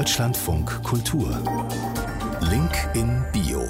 [0.00, 1.28] Deutschlandfunk Kultur.
[2.50, 3.68] Link in Bio.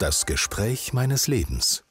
[0.00, 1.84] Das Gespräch meines Lebens.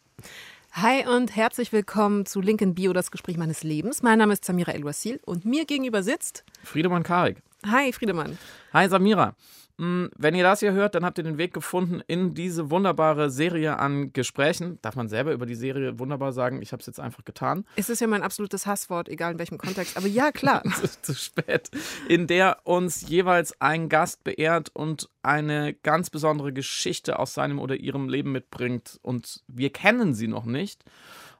[0.73, 4.03] Hi und herzlich willkommen zu Link in Bio, das Gespräch meines Lebens.
[4.03, 7.37] Mein Name ist Samira El-Wasil und mir gegenüber sitzt Friedemann Karik.
[7.65, 8.37] Hi Friedemann.
[8.73, 9.37] Hi Samira.
[9.81, 13.31] Hm, wenn ihr das hier hört, dann habt ihr den Weg gefunden in diese wunderbare
[13.31, 14.77] Serie an Gesprächen.
[14.83, 16.61] Darf man selber über die Serie wunderbar sagen?
[16.61, 17.65] Ich habe es jetzt einfach getan.
[17.75, 19.97] Es ist ja mein absolutes Hasswort, egal in welchem Kontext.
[19.97, 20.61] Aber ja, klar.
[20.65, 21.71] es ist zu spät.
[22.07, 27.75] In der uns jeweils ein Gast beehrt und eine ganz besondere Geschichte aus seinem oder
[27.75, 28.99] ihrem Leben mitbringt.
[29.01, 30.85] Und wir kennen sie noch nicht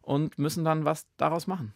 [0.01, 1.76] und müssen dann was daraus machen.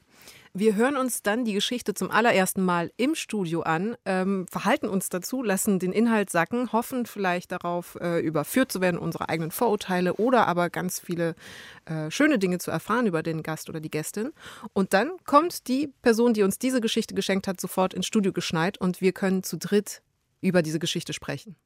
[0.57, 5.09] Wir hören uns dann die Geschichte zum allerersten Mal im Studio an, ähm, verhalten uns
[5.09, 10.13] dazu, lassen den Inhalt sacken, hoffen vielleicht darauf, äh, überführt zu werden, unsere eigenen Vorurteile
[10.13, 11.35] oder aber ganz viele
[11.83, 14.31] äh, schöne Dinge zu erfahren über den Gast oder die Gästin.
[14.71, 18.77] Und dann kommt die Person, die uns diese Geschichte geschenkt hat, sofort ins Studio geschneit
[18.77, 20.03] und wir können zu dritt
[20.39, 21.57] über diese Geschichte sprechen.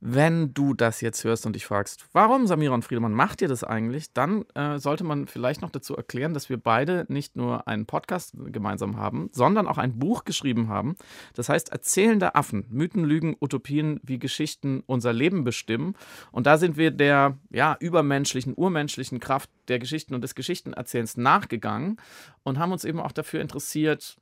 [0.00, 3.64] Wenn du das jetzt hörst und dich fragst, warum Samira und Friedemann macht ihr das
[3.64, 7.86] eigentlich, dann äh, sollte man vielleicht noch dazu erklären, dass wir beide nicht nur einen
[7.86, 10.96] Podcast gemeinsam haben, sondern auch ein Buch geschrieben haben.
[11.34, 15.94] Das heißt Erzählende Affen, Mythen, Lügen, Utopien, wie Geschichten unser Leben bestimmen.
[16.30, 21.96] Und da sind wir der ja, übermenschlichen, urmenschlichen Kraft der Geschichten und des Geschichtenerzählens nachgegangen
[22.42, 24.18] und haben uns eben auch dafür interessiert,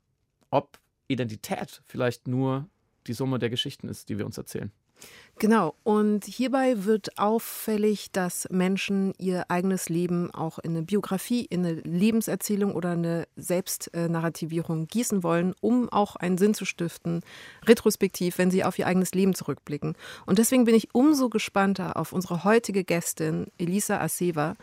[0.50, 0.78] ob
[1.09, 2.69] Identität vielleicht nur
[3.06, 4.72] die Summe der Geschichten ist, die wir uns erzählen.
[5.41, 11.66] Genau, und hierbei wird auffällig, dass Menschen ihr eigenes Leben auch in eine Biografie, in
[11.66, 17.22] eine Lebenserzählung oder eine Selbstnarrativierung gießen wollen, um auch einen Sinn zu stiften,
[17.66, 19.97] retrospektiv, wenn sie auf ihr eigenes Leben zurückblicken.
[20.25, 24.55] Und deswegen bin ich umso gespannter auf unsere heutige Gästin, Elisa Aseva,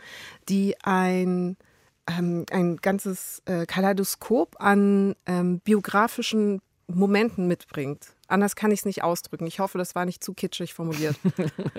[0.48, 1.58] die ein
[2.08, 8.14] ähm, ein ganzes äh, Kaleidoskop an ähm, biografischen Momenten mitbringt.
[8.32, 9.46] Anders kann ich es nicht ausdrücken.
[9.46, 11.16] Ich hoffe, das war nicht zu kitschig formuliert.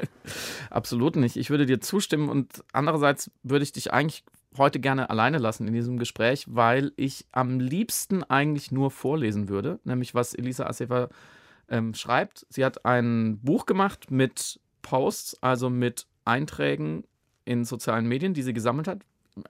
[0.70, 1.36] Absolut nicht.
[1.36, 4.24] Ich würde dir zustimmen und andererseits würde ich dich eigentlich
[4.56, 9.80] heute gerne alleine lassen in diesem Gespräch, weil ich am liebsten eigentlich nur vorlesen würde,
[9.84, 11.10] nämlich was Elisa Assefa
[11.70, 12.46] ähm, schreibt.
[12.50, 17.04] Sie hat ein Buch gemacht mit Posts, also mit Einträgen
[17.46, 19.00] in sozialen Medien, die sie gesammelt hat.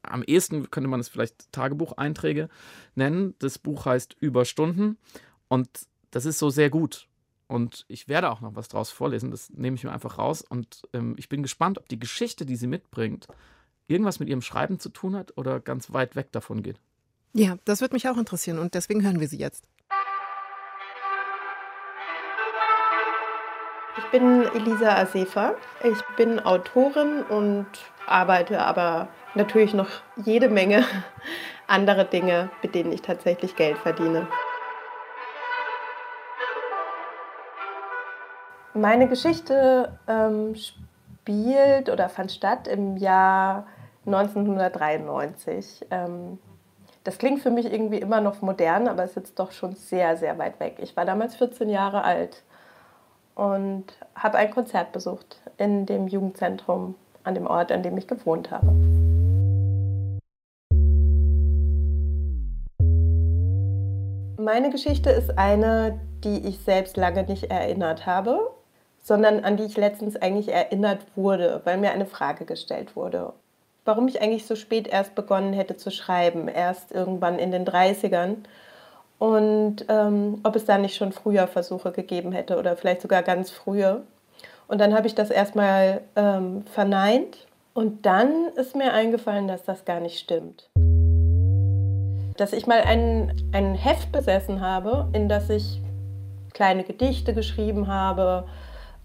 [0.03, 2.47] Am ehesten könnte man es vielleicht Tagebucheinträge
[2.95, 3.35] nennen.
[3.39, 4.97] Das Buch heißt Überstunden
[5.49, 5.67] und
[6.13, 7.07] das ist so sehr gut.
[7.47, 9.31] Und ich werde auch noch was draus vorlesen.
[9.31, 10.43] Das nehme ich mir einfach raus.
[10.47, 13.27] Und ähm, ich bin gespannt, ob die Geschichte, die sie mitbringt,
[13.87, 16.79] irgendwas mit ihrem Schreiben zu tun hat oder ganz weit weg davon geht.
[17.33, 18.59] Ja, das würde mich auch interessieren.
[18.59, 19.65] Und deswegen hören wir sie jetzt.
[23.97, 25.55] Ich bin Elisa Asefa.
[25.83, 27.67] Ich bin Autorin und
[28.05, 29.89] arbeite aber natürlich noch
[30.23, 30.85] jede Menge
[31.67, 34.27] andere Dinge, mit denen ich tatsächlich Geld verdiene.
[38.75, 43.67] Meine Geschichte ähm, spielt oder fand statt im Jahr
[44.07, 45.85] 1993.
[45.91, 46.39] Ähm,
[47.03, 50.17] das klingt für mich irgendwie immer noch modern, aber es ist jetzt doch schon sehr,
[50.17, 50.77] sehr weit weg.
[50.81, 52.41] Ich war damals 14 Jahre alt
[53.35, 53.85] und
[54.15, 58.73] habe ein Konzert besucht in dem Jugendzentrum an dem Ort, an dem ich gewohnt habe.
[64.41, 68.49] Meine Geschichte ist eine, die ich selbst lange nicht erinnert habe
[69.03, 73.33] sondern an die ich letztens eigentlich erinnert wurde, weil mir eine Frage gestellt wurde.
[73.85, 78.37] Warum ich eigentlich so spät erst begonnen hätte zu schreiben, erst irgendwann in den 30ern.
[79.19, 83.51] Und ähm, ob es da nicht schon früher Versuche gegeben hätte oder vielleicht sogar ganz
[83.51, 84.03] frühe.
[84.69, 87.45] Und dann habe ich das erstmal ähm, verneint.
[87.73, 90.69] Und dann ist mir eingefallen, dass das gar nicht stimmt.
[92.37, 95.81] Dass ich mal ein, ein Heft besessen habe, in das ich
[96.53, 98.45] kleine Gedichte geschrieben habe,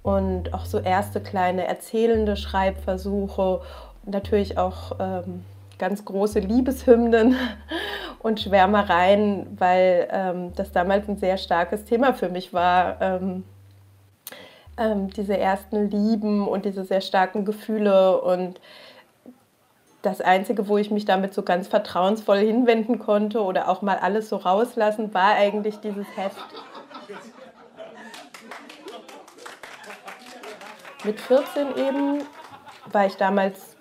[0.03, 3.61] und auch so erste kleine erzählende Schreibversuche,
[4.05, 5.45] natürlich auch ähm,
[5.79, 7.37] ganz große Liebeshymnen
[8.21, 13.01] und Schwärmereien, weil ähm, das damals ein sehr starkes Thema für mich war.
[13.01, 13.45] Ähm,
[14.77, 18.61] ähm diese ersten Lieben und diese sehr starken Gefühle und
[20.03, 24.29] das Einzige, wo ich mich damit so ganz vertrauensvoll hinwenden konnte oder auch mal alles
[24.29, 26.37] so rauslassen, war eigentlich dieses Heft.
[31.09, 32.23] Mit 14 eben
[32.93, 33.79] war ich damals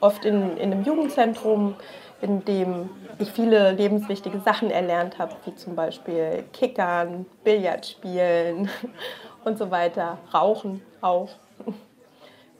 [0.00, 1.74] oft in, in einem Jugendzentrum,
[2.22, 2.88] in dem
[3.18, 8.70] ich viele lebenswichtige Sachen erlernt habe, wie zum Beispiel Kickern, Billard spielen
[9.44, 11.28] und so weiter, Rauchen auch.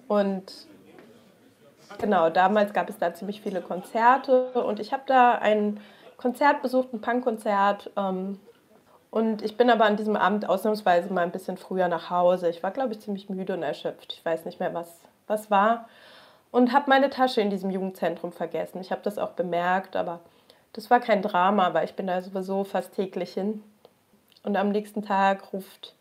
[0.08, 0.52] Und
[1.96, 5.80] genau, damals gab es da ziemlich viele Konzerte und ich habe da ein
[6.18, 7.90] Konzert besucht, ein Punkkonzert.
[7.96, 8.38] Ähm,
[9.14, 12.48] Und ich bin aber an diesem Abend ausnahmsweise mal ein bisschen früher nach Hause.
[12.48, 14.12] Ich war, glaube ich, ziemlich müde und erschöpft.
[14.12, 14.88] Ich weiß nicht mehr, was,
[15.28, 15.88] was war.
[16.50, 18.80] Und habe meine Tasche in diesem Jugendzentrum vergessen.
[18.80, 20.18] Ich habe das auch bemerkt, aber
[20.72, 23.62] das war kein Drama, weil ich bin da sowieso fast täglich hin.
[24.42, 25.94] Und am nächsten Tag ruft,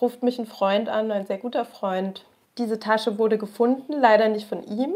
[0.00, 2.24] ruft mich ein Freund an, ein sehr guter Freund.
[2.56, 4.94] Diese Tasche wurde gefunden, leider nicht von ihm,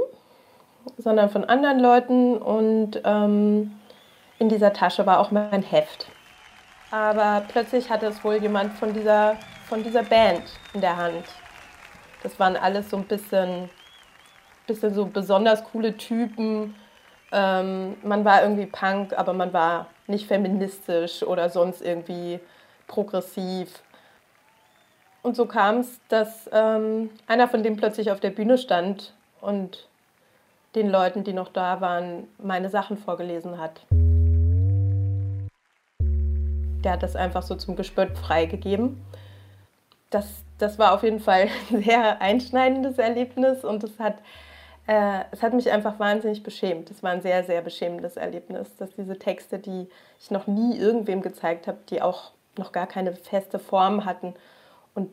[0.97, 2.39] sondern von anderen Leuten.
[2.39, 3.79] Und ähm,
[4.39, 6.07] in dieser Tasche war auch mein Heft.
[6.91, 9.37] Aber plötzlich hatte es wohl jemand von dieser,
[9.69, 10.43] von dieser Band
[10.73, 11.25] in der Hand.
[12.23, 13.69] Das waren alles so ein bisschen,
[14.67, 16.75] bisschen so besonders coole Typen.
[17.31, 22.41] Ähm, man war irgendwie Punk, aber man war nicht feministisch oder sonst irgendwie
[22.87, 23.83] progressiv.
[25.23, 29.13] Und so kam es, dass ähm, einer von denen plötzlich auf der Bühne stand
[29.43, 29.87] und
[30.75, 33.83] den Leuten, die noch da waren, meine Sachen vorgelesen hat
[36.85, 39.03] der hat das einfach so zum Gespött freigegeben.
[40.11, 40.27] Das,
[40.59, 44.19] das war auf jeden Fall ein sehr einschneidendes Erlebnis und es hat,
[44.87, 46.91] äh, es hat mich einfach wahnsinnig beschämt.
[46.91, 49.89] Es war ein sehr, sehr beschämendes Erlebnis, dass diese Texte, die
[50.21, 54.35] ich noch nie irgendwem gezeigt habe, die auch noch gar keine feste Form hatten
[54.95, 55.11] und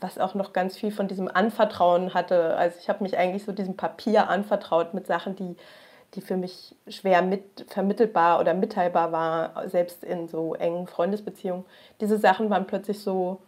[0.00, 2.56] was auch noch ganz viel von diesem Anvertrauen hatte.
[2.56, 5.56] Also ich habe mich eigentlich so diesem Papier anvertraut mit Sachen, die
[6.14, 11.64] die für mich schwer mit vermittelbar oder mitteilbar war, selbst in so engen Freundesbeziehungen.
[12.00, 13.40] Diese Sachen waren plötzlich so,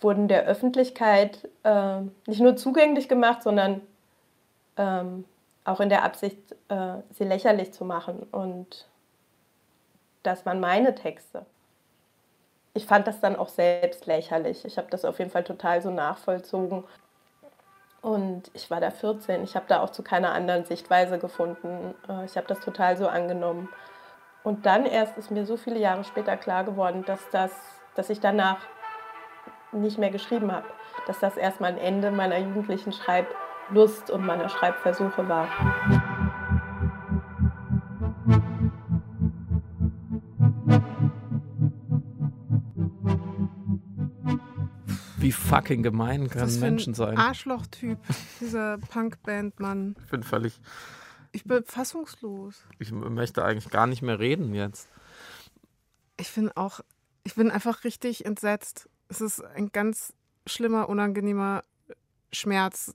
[0.00, 3.80] wurden der Öffentlichkeit äh, nicht nur zugänglich gemacht, sondern
[4.76, 5.24] ähm,
[5.64, 6.38] auch in der Absicht,
[6.68, 8.26] äh, sie lächerlich zu machen.
[8.32, 8.88] Und
[10.22, 11.46] das waren meine Texte.
[12.74, 14.64] Ich fand das dann auch selbst lächerlich.
[14.64, 16.84] Ich habe das auf jeden Fall total so nachvollzogen.
[18.02, 19.44] Und ich war da 14.
[19.44, 21.94] Ich habe da auch zu keiner anderen Sichtweise gefunden.
[22.08, 23.68] Äh, ich habe das total so angenommen.
[24.42, 27.52] Und dann erst ist mir so viele Jahre später klar geworden, dass, das,
[27.94, 28.58] dass ich danach
[29.70, 30.66] nicht mehr geschrieben habe.
[31.06, 35.46] Dass das erstmal ein Ende meiner jugendlichen Schreiblust und meiner Schreibversuche war.
[45.32, 47.16] Wie fucking gemein können Menschen sein.
[47.16, 47.98] Arschloch-Typ,
[48.40, 49.96] dieser Punkband-Mann.
[50.04, 50.60] Ich bin völlig.
[51.32, 52.66] Ich bin fassungslos.
[52.78, 54.90] Ich möchte eigentlich gar nicht mehr reden jetzt.
[56.18, 56.80] Ich bin auch,
[57.24, 58.90] ich bin einfach richtig entsetzt.
[59.08, 60.12] Es ist ein ganz
[60.46, 61.64] schlimmer, unangenehmer
[62.30, 62.94] Schmerz,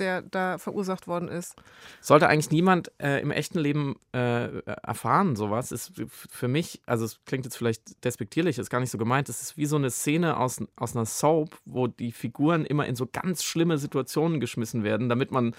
[0.00, 1.54] der da verursacht worden ist.
[2.00, 5.72] Sollte eigentlich niemand äh, im echten Leben äh, erfahren, sowas.
[5.72, 9.42] Ist für mich, also es klingt jetzt vielleicht despektierlich, ist gar nicht so gemeint, es
[9.42, 13.06] ist wie so eine Szene aus, aus einer Soap, wo die Figuren immer in so
[13.10, 15.54] ganz schlimme Situationen geschmissen werden, damit man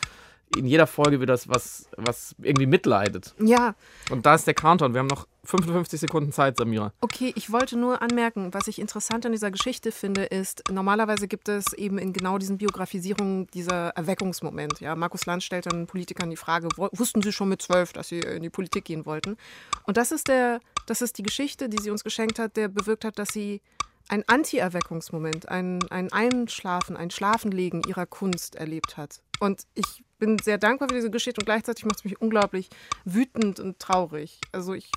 [0.57, 3.35] in jeder Folge wieder was, was irgendwie mitleidet.
[3.39, 3.75] Ja.
[4.09, 4.93] Und da ist der Countdown.
[4.93, 6.91] Wir haben noch 55 Sekunden Zeit, Samira.
[7.01, 11.49] Okay, ich wollte nur anmerken, was ich interessant an dieser Geschichte finde, ist, normalerweise gibt
[11.49, 14.79] es eben in genau diesen Biografisierungen dieser Erweckungsmoment.
[14.79, 18.19] Ja, Markus Lanz stellt dann Politikern die Frage, wussten Sie schon mit zwölf, dass Sie
[18.19, 19.37] in die Politik gehen wollten?
[19.83, 23.05] Und das ist, der, das ist die Geschichte, die sie uns geschenkt hat, der bewirkt
[23.05, 23.61] hat, dass sie
[24.07, 29.21] ein Anti-Erweckungsmoment, ein, ein Einschlafen, ein Schlafenlegen ihrer Kunst erlebt hat.
[29.39, 32.69] Und ich bin sehr dankbar für diese Geschichte und gleichzeitig macht es mich unglaublich
[33.05, 34.39] wütend und traurig.
[34.51, 34.91] Also ich,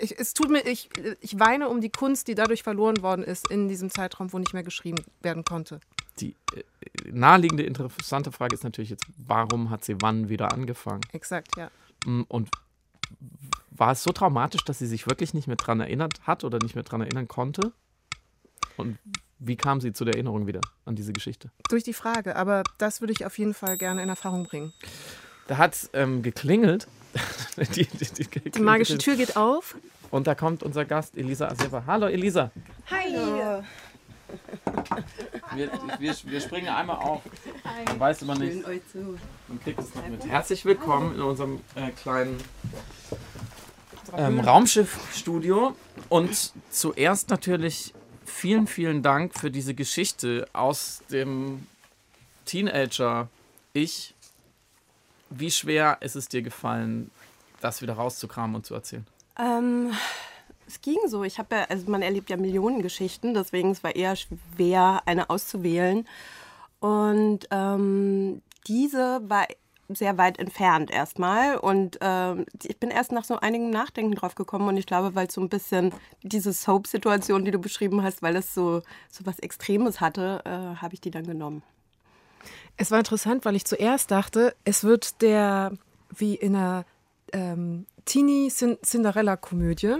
[0.00, 0.88] ich, es tut mir, ich,
[1.20, 4.54] ich weine um die Kunst, die dadurch verloren worden ist in diesem Zeitraum, wo nicht
[4.54, 5.80] mehr geschrieben werden konnte.
[6.20, 6.62] Die äh,
[7.10, 11.02] naheliegende, interessante Frage ist natürlich jetzt, warum hat sie wann wieder angefangen?
[11.12, 11.70] Exakt, ja.
[12.04, 12.48] Mm, und
[13.70, 16.74] war es so traumatisch, dass sie sich wirklich nicht mehr daran erinnert hat oder nicht
[16.74, 17.72] mehr daran erinnern konnte?
[18.76, 18.98] Und
[19.38, 21.50] wie kam sie zu der Erinnerung wieder an diese Geschichte?
[21.68, 24.72] Durch die Frage, aber das würde ich auf jeden Fall gerne in Erfahrung bringen.
[25.46, 26.88] Da hat es ähm, geklingelt.
[27.56, 29.76] die, die, die, die, magische Tür geht auf.
[30.10, 31.84] Und da kommt unser Gast Elisa Aseva.
[31.86, 32.50] Hallo Elisa.
[32.90, 33.14] Hi.
[33.14, 33.64] Hallo.
[35.54, 37.22] Wir, wir, wir, springen einmal auf.
[37.86, 38.62] Man weiß immer nicht.
[38.62, 40.26] Man kriegt es nicht mit.
[40.26, 42.36] Herzlich willkommen in unserem äh, kleinen
[44.16, 45.74] ähm, Raumschiffstudio.
[46.10, 47.94] Und zuerst natürlich
[48.28, 51.66] vielen, vielen Dank für diese Geschichte aus dem
[52.44, 54.14] Teenager-Ich.
[55.30, 57.10] Wie schwer ist es dir gefallen,
[57.60, 59.06] das wieder rauszukramen und zu erzählen?
[59.38, 59.92] Ähm,
[60.66, 61.24] es ging so.
[61.24, 65.30] Ich habe ja, also man erlebt ja Millionen Geschichten, deswegen es war eher schwer, eine
[65.30, 66.06] auszuwählen.
[66.80, 69.46] Und ähm, diese war
[69.88, 71.56] sehr weit entfernt erstmal.
[71.56, 75.30] Und ähm, ich bin erst nach so einigem Nachdenken drauf gekommen und ich glaube, weil
[75.30, 75.92] so ein bisschen
[76.22, 80.94] diese Soap-Situation, die du beschrieben hast, weil es so, so was Extremes hatte, äh, habe
[80.94, 81.62] ich die dann genommen.
[82.76, 85.72] Es war interessant, weil ich zuerst dachte, es wird der,
[86.14, 86.84] wie in einer
[87.32, 89.96] ähm, Teenie-Cinderella-Komödie,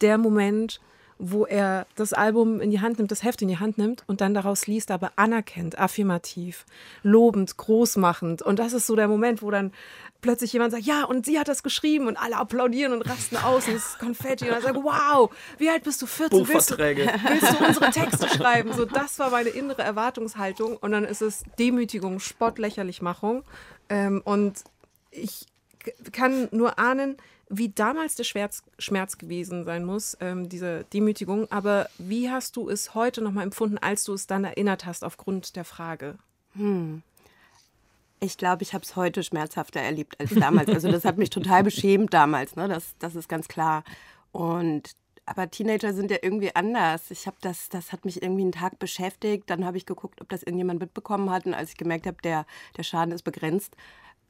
[0.00, 0.80] der Moment,
[1.18, 4.20] wo er das Album in die Hand nimmt, das Heft in die Hand nimmt und
[4.20, 6.66] dann daraus liest, aber anerkennt, affirmativ,
[7.02, 8.42] lobend, großmachend.
[8.42, 9.72] Und das ist so der Moment, wo dann
[10.20, 13.66] plötzlich jemand sagt, ja, und sie hat das geschrieben und alle applaudieren und rasten aus
[13.68, 16.06] und es ist Konfetti und er sagt, wow, wie alt bist du?
[16.06, 16.48] 14?
[16.48, 18.72] Willst du, willst du unsere Texte schreiben?
[18.72, 23.42] So, das war meine innere Erwartungshaltung und dann ist es Demütigung, Spottlächerlichmachung
[23.88, 24.62] ähm, und
[25.10, 25.46] ich
[26.12, 27.16] kann nur ahnen,
[27.48, 31.50] wie damals der Schmerz, Schmerz gewesen sein muss, ähm, diese Demütigung.
[31.50, 35.56] Aber wie hast du es heute nochmal empfunden, als du es dann erinnert hast, aufgrund
[35.56, 36.16] der Frage?
[36.54, 37.02] Hm.
[38.20, 40.68] Ich glaube, ich habe es heute schmerzhafter erlebt als damals.
[40.68, 42.68] Also das hat mich total beschämt damals, ne?
[42.68, 43.82] das, das ist ganz klar.
[44.30, 44.94] Und
[45.24, 47.10] aber Teenager sind ja irgendwie anders.
[47.10, 49.48] Ich habe das, das hat mich irgendwie einen Tag beschäftigt.
[49.48, 51.46] Dann habe ich geguckt, ob das irgendjemand mitbekommen hat.
[51.46, 52.44] Und als ich gemerkt habe, der,
[52.76, 53.76] der Schaden ist begrenzt,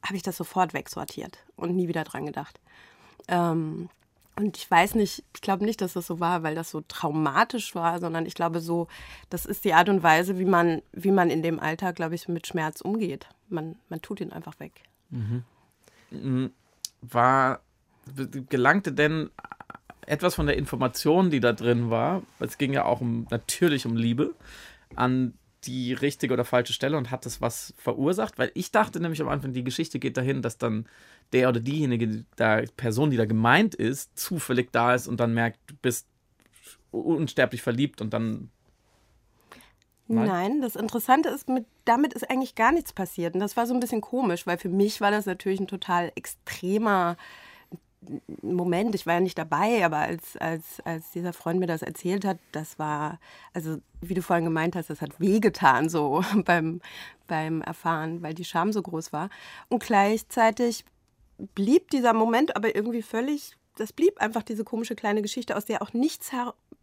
[0.04, 2.60] habe ich das sofort wegsortiert und nie wieder dran gedacht.
[3.28, 3.88] Ähm,
[4.36, 7.74] und ich weiß nicht, ich glaube nicht, dass das so war, weil das so traumatisch
[7.74, 8.88] war, sondern ich glaube so,
[9.28, 12.28] das ist die Art und Weise, wie man, wie man in dem Alter, glaube ich,
[12.28, 13.28] mit Schmerz umgeht.
[13.50, 14.72] Man, man tut ihn einfach weg.
[15.10, 15.44] Mhm.
[16.10, 16.50] mhm.
[17.02, 17.60] War,
[18.48, 19.30] gelangte denn
[20.06, 23.96] etwas von der Information, die da drin war, es ging ja auch um, natürlich um
[23.96, 24.34] Liebe,
[24.94, 28.38] an die richtige oder falsche Stelle und hat das was verursacht?
[28.38, 30.86] Weil ich dachte nämlich am Anfang, die Geschichte geht dahin, dass dann
[31.32, 35.58] der oder diejenige, da Person, die da gemeint ist, zufällig da ist und dann merkt,
[35.66, 36.06] du bist
[36.90, 38.50] unsterblich verliebt und dann.
[40.08, 43.32] Nein, das Interessante ist, mit, damit ist eigentlich gar nichts passiert.
[43.34, 46.12] Und das war so ein bisschen komisch, weil für mich war das natürlich ein total
[46.16, 47.16] extremer
[48.42, 52.24] Moment, ich war ja nicht dabei, aber als, als, als dieser Freund mir das erzählt
[52.24, 53.20] hat, das war,
[53.54, 56.80] also wie du vorhin gemeint hast, das hat wehgetan so beim,
[57.28, 59.30] beim Erfahren, weil die Scham so groß war.
[59.68, 60.84] Und gleichzeitig
[61.54, 65.82] blieb dieser Moment aber irgendwie völlig, das blieb einfach diese komische kleine Geschichte, aus der
[65.82, 66.30] auch nichts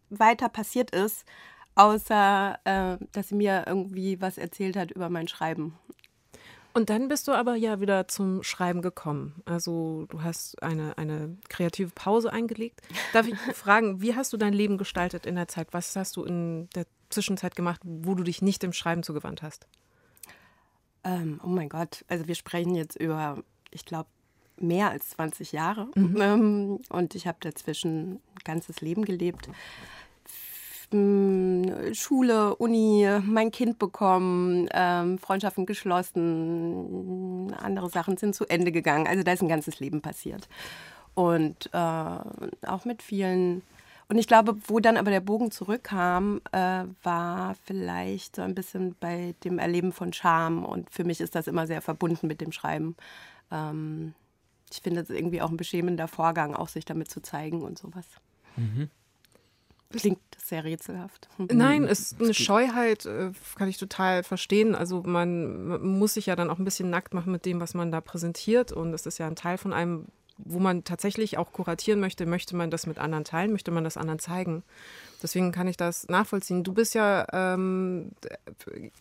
[0.09, 1.25] weiter passiert ist,
[1.75, 5.77] außer äh, dass sie mir irgendwie was erzählt hat über mein Schreiben.
[6.73, 9.41] Und dann bist du aber ja wieder zum Schreiben gekommen.
[9.45, 12.81] Also du hast eine, eine kreative Pause eingelegt.
[13.11, 15.69] Darf ich fragen, wie hast du dein Leben gestaltet in der Zeit?
[15.71, 19.67] Was hast du in der Zwischenzeit gemacht, wo du dich nicht dem Schreiben zugewandt hast?
[21.03, 24.09] Ähm, oh mein Gott, also wir sprechen jetzt über, ich glaube,
[24.57, 25.89] mehr als 20 Jahre.
[25.95, 26.21] Mhm.
[26.21, 29.49] Ähm, und ich habe dazwischen ein ganzes Leben gelebt.
[30.91, 39.08] Schule, Uni, mein Kind bekommen, ähm, Freundschaften geschlossen, andere Sachen sind zu Ende gegangen.
[39.08, 40.48] Also da ist ein ganzes Leben passiert.
[41.13, 43.62] Und äh, auch mit vielen.
[44.08, 48.96] Und ich glaube, wo dann aber der Bogen zurückkam, äh, war vielleicht so ein bisschen
[49.00, 50.65] bei dem Erleben von Scham.
[50.65, 52.96] Und für mich ist das immer sehr verbunden mit dem Schreiben.
[53.51, 54.15] Ähm,
[54.72, 58.05] ich finde es irgendwie auch ein beschämender Vorgang, auch sich damit zu zeigen und sowas.
[58.55, 58.89] Mhm.
[59.91, 61.29] Klingt sehr rätselhaft.
[61.38, 64.75] Nein, es ist eine Scheuheit, äh, kann ich total verstehen.
[64.75, 67.91] Also man muss sich ja dann auch ein bisschen nackt machen mit dem, was man
[67.91, 68.72] da präsentiert.
[68.72, 70.05] Und das ist ja ein Teil von einem,
[70.38, 72.27] wo man tatsächlich auch kuratieren möchte.
[72.27, 73.51] Möchte man das mit anderen teilen?
[73.51, 74.63] Möchte man das anderen zeigen?
[75.24, 76.63] Deswegen kann ich das nachvollziehen.
[76.63, 78.12] Du bist ja, ähm,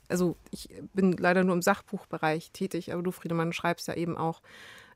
[0.09, 4.41] also ich bin leider nur im Sachbuchbereich tätig, aber du, Friedemann, schreibst ja eben auch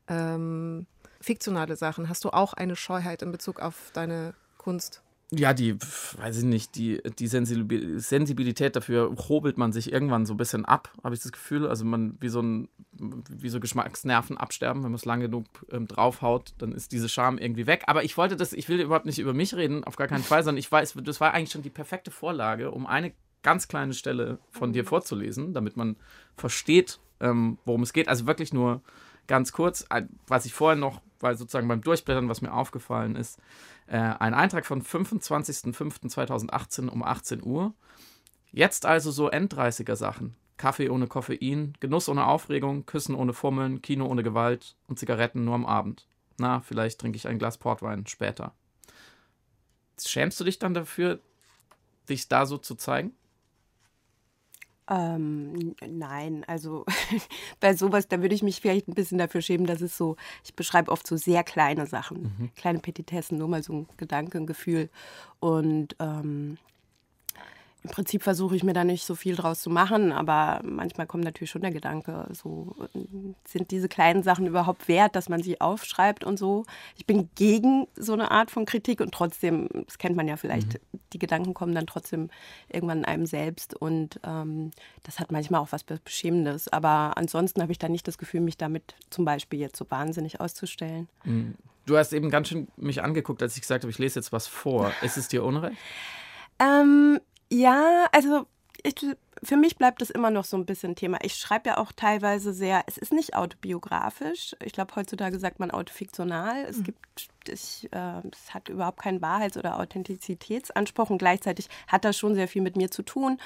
[0.07, 0.87] ähm,
[1.21, 2.09] fiktionale Sachen.
[2.09, 5.03] Hast du auch eine Scheuheit in Bezug auf deine Kunst?
[5.35, 10.37] Ja, die, weiß ich nicht, die, die Sensibilität dafür hobelt man sich irgendwann so ein
[10.37, 11.67] bisschen ab, habe ich das Gefühl.
[11.67, 15.87] Also man, wie so ein, wie so Geschmacksnerven absterben, wenn man es lange genug ähm,
[15.87, 17.83] draufhaut, dann ist diese Scham irgendwie weg.
[17.87, 20.43] Aber ich wollte das, ich will überhaupt nicht über mich reden, auf gar keinen Fall,
[20.43, 24.39] sondern ich weiß, das war eigentlich schon die perfekte Vorlage, um eine ganz kleine Stelle
[24.51, 25.95] von dir vorzulesen, damit man
[26.37, 28.07] versteht, ähm, worum es geht.
[28.07, 28.81] Also wirklich nur
[29.27, 29.85] ganz kurz,
[30.27, 33.39] was ich vorher noch, weil sozusagen beim Durchblättern, was mir aufgefallen ist,
[33.87, 37.73] äh, ein Eintrag von 25.05.2018 um 18 Uhr.
[38.51, 40.35] Jetzt also so End-30er Sachen.
[40.57, 45.55] Kaffee ohne Koffein, Genuss ohne Aufregung, Küssen ohne Fummeln, Kino ohne Gewalt und Zigaretten nur
[45.55, 46.07] am Abend.
[46.37, 48.53] Na, vielleicht trinke ich ein Glas Portwein später.
[49.99, 51.19] Schämst du dich dann dafür,
[52.09, 53.13] dich da so zu zeigen?
[54.89, 56.85] Ähm, nein, also
[57.59, 60.55] bei sowas, da würde ich mich vielleicht ein bisschen dafür schämen, dass es so, ich
[60.55, 62.51] beschreibe oft so sehr kleine Sachen, mhm.
[62.55, 64.89] kleine Petitessen, nur mal so ein Gedanke, ein Gefühl.
[65.39, 66.57] Und ähm,
[67.83, 71.25] im Prinzip versuche ich mir da nicht so viel draus zu machen, aber manchmal kommt
[71.25, 72.75] natürlich schon der Gedanke, so
[73.45, 76.65] sind diese kleinen Sachen überhaupt wert, dass man sie aufschreibt und so.
[76.95, 80.75] Ich bin gegen so eine Art von Kritik und trotzdem, das kennt man ja vielleicht,
[80.75, 80.99] mhm.
[81.11, 82.29] die Gedanken kommen dann trotzdem
[82.69, 84.71] irgendwann in einem selbst und ähm,
[85.03, 86.69] das hat manchmal auch was Beschämendes.
[86.69, 90.39] Aber ansonsten habe ich da nicht das Gefühl, mich damit zum Beispiel jetzt so wahnsinnig
[90.39, 91.09] auszustellen.
[91.25, 91.55] Mhm.
[91.85, 94.47] Du hast eben ganz schön mich angeguckt, als ich gesagt habe, ich lese jetzt was
[94.47, 94.93] vor.
[95.01, 95.75] Ist es dir unrecht?
[96.59, 97.19] Ähm,
[97.53, 98.47] ja, also
[98.83, 98.95] ich,
[99.43, 101.19] für mich bleibt es immer noch so ein bisschen Thema.
[101.21, 104.55] Ich schreibe ja auch teilweise sehr, es ist nicht autobiografisch.
[104.63, 106.65] Ich glaube, heutzutage sagt man autofiktional.
[106.65, 106.83] Es mhm.
[106.85, 106.99] gibt,
[107.47, 112.47] ich, äh, es hat überhaupt keinen Wahrheits- oder Authentizitätsanspruch und gleichzeitig hat das schon sehr
[112.47, 113.39] viel mit mir zu tun.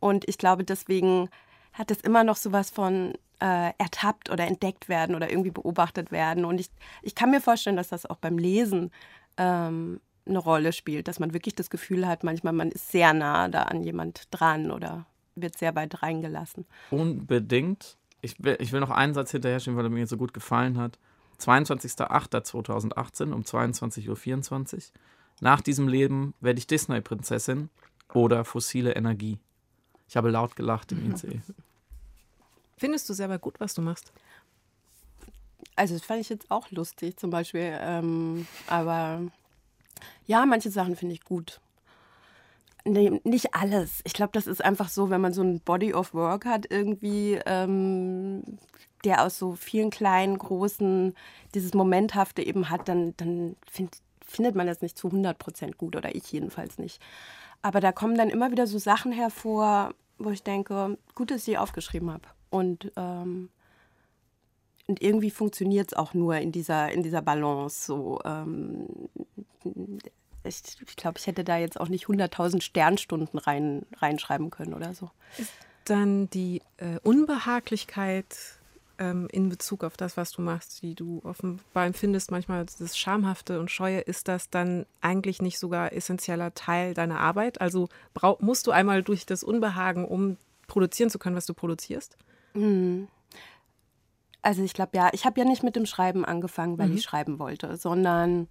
[0.00, 1.28] Und ich glaube, deswegen
[1.72, 6.44] hat es immer noch sowas von äh, ertappt oder entdeckt werden oder irgendwie beobachtet werden.
[6.44, 6.70] Und ich,
[7.02, 8.90] ich kann mir vorstellen, dass das auch beim Lesen
[9.36, 13.48] ähm, eine Rolle spielt, dass man wirklich das Gefühl hat, manchmal man ist sehr nah
[13.48, 16.66] da an jemand dran oder wird sehr weit reingelassen.
[16.90, 17.96] Unbedingt.
[18.20, 20.78] Ich will, ich will noch einen Satz hinterher schieben, weil er mir so gut gefallen
[20.78, 20.98] hat.
[21.40, 24.82] 22.08.2018 um 22.24 Uhr.
[25.40, 27.70] Nach diesem Leben werde ich Disney-Prinzessin
[28.12, 29.38] oder fossile Energie.
[30.08, 31.40] Ich habe laut gelacht im ICE.
[32.76, 34.12] Findest du selber gut, was du machst?
[35.76, 37.76] Also, das fand ich jetzt auch lustig, zum Beispiel.
[37.80, 39.22] Ähm, aber
[40.26, 41.60] ja, manche Sachen finde ich gut.
[42.84, 44.00] Nee, nicht alles.
[44.04, 47.38] Ich glaube, das ist einfach so, wenn man so ein Body of Work hat, irgendwie,
[47.44, 48.42] ähm,
[49.04, 51.14] der aus so vielen kleinen, großen,
[51.54, 55.96] dieses Momenthafte eben hat, dann, dann find, findet man das nicht zu 100 Prozent gut
[55.96, 57.00] oder ich jedenfalls nicht.
[57.62, 61.44] Aber da kommen dann immer wieder so Sachen hervor, wo ich denke, gut, dass ich
[61.46, 62.24] die aufgeschrieben habe.
[62.50, 63.50] Und, ähm,
[64.88, 67.84] und irgendwie funktioniert es auch nur in dieser, in dieser Balance.
[67.86, 68.86] So, ähm,
[70.44, 74.94] ich, ich glaube, ich hätte da jetzt auch nicht 100.000 Sternstunden rein, reinschreiben können oder
[74.94, 75.10] so.
[75.36, 75.52] Ist
[75.84, 78.58] dann die äh, Unbehaglichkeit
[78.98, 83.60] ähm, in Bezug auf das, was du machst, die du offenbar empfindest, manchmal das Schamhafte
[83.60, 87.60] und Scheue, ist das dann eigentlich nicht sogar essentieller Teil deiner Arbeit?
[87.60, 92.16] Also brauch, musst du einmal durch das Unbehagen, um produzieren zu können, was du produzierst?
[92.54, 93.08] Mhm.
[94.42, 96.96] Also ich glaube ja, ich habe ja nicht mit dem Schreiben angefangen, weil mhm.
[96.96, 98.48] ich schreiben wollte, sondern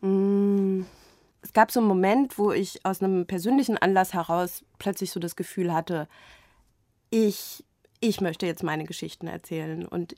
[0.00, 0.86] mh, mm,
[1.42, 5.36] es gab so einen Moment, wo ich aus einem persönlichen Anlass heraus plötzlich so das
[5.36, 6.06] Gefühl hatte,
[7.08, 7.64] ich,
[8.00, 10.16] ich möchte jetzt meine Geschichten erzählen und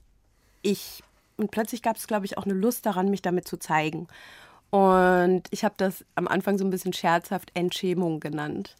[0.62, 1.03] ich
[1.37, 4.07] und plötzlich gab es, glaube ich, auch eine Lust daran, mich damit zu zeigen.
[4.70, 8.77] Und ich habe das am Anfang so ein bisschen scherzhaft Entschämung genannt.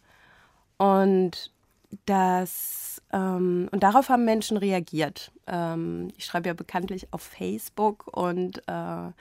[0.77, 1.51] Und
[2.05, 5.31] das ähm, und darauf haben Menschen reagiert.
[5.47, 9.11] Ähm, ich schreibe ja bekanntlich auf Facebook und äh,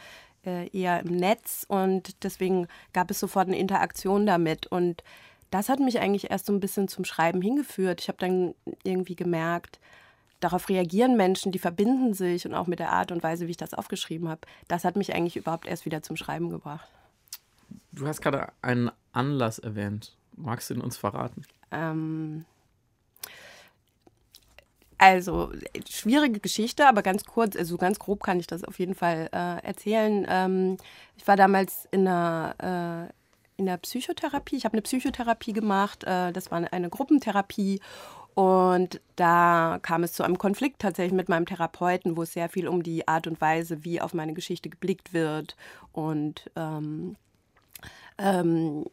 [0.44, 5.04] äh, eher im Netz und deswegen gab es sofort eine Interaktion damit und
[5.50, 8.00] das hat mich eigentlich erst so ein bisschen zum Schreiben hingeführt.
[8.00, 9.78] Ich habe dann irgendwie gemerkt,
[10.40, 13.58] darauf reagieren Menschen, die verbinden sich und auch mit der Art und Weise, wie ich
[13.58, 14.40] das aufgeschrieben habe.
[14.66, 16.88] Das hat mich eigentlich überhaupt erst wieder zum Schreiben gebracht.
[17.92, 20.16] Du hast gerade einen Anlass erwähnt.
[20.34, 21.44] Magst du ihn uns verraten?
[21.70, 22.46] Ähm,
[25.02, 25.50] also,
[25.90, 29.66] schwierige Geschichte, aber ganz kurz, also ganz grob kann ich das auf jeden Fall äh,
[29.66, 30.24] erzählen.
[30.28, 30.76] Ähm,
[31.16, 33.12] ich war damals in einer, äh,
[33.60, 34.54] in der Psychotherapie.
[34.54, 36.04] Ich habe eine Psychotherapie gemacht.
[36.04, 37.80] Äh, das war eine, eine Gruppentherapie.
[38.34, 42.68] Und da kam es zu einem Konflikt tatsächlich mit meinem Therapeuten, wo es sehr viel
[42.68, 45.56] um die Art und Weise, wie auf meine Geschichte geblickt wird
[45.90, 47.16] und ähm,
[48.18, 48.84] ähm,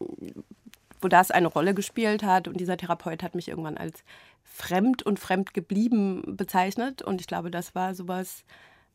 [1.00, 2.48] wo das eine Rolle gespielt hat.
[2.48, 4.04] Und dieser Therapeut hat mich irgendwann als
[4.44, 7.02] fremd und fremd geblieben bezeichnet.
[7.02, 8.44] Und ich glaube, das war sowas.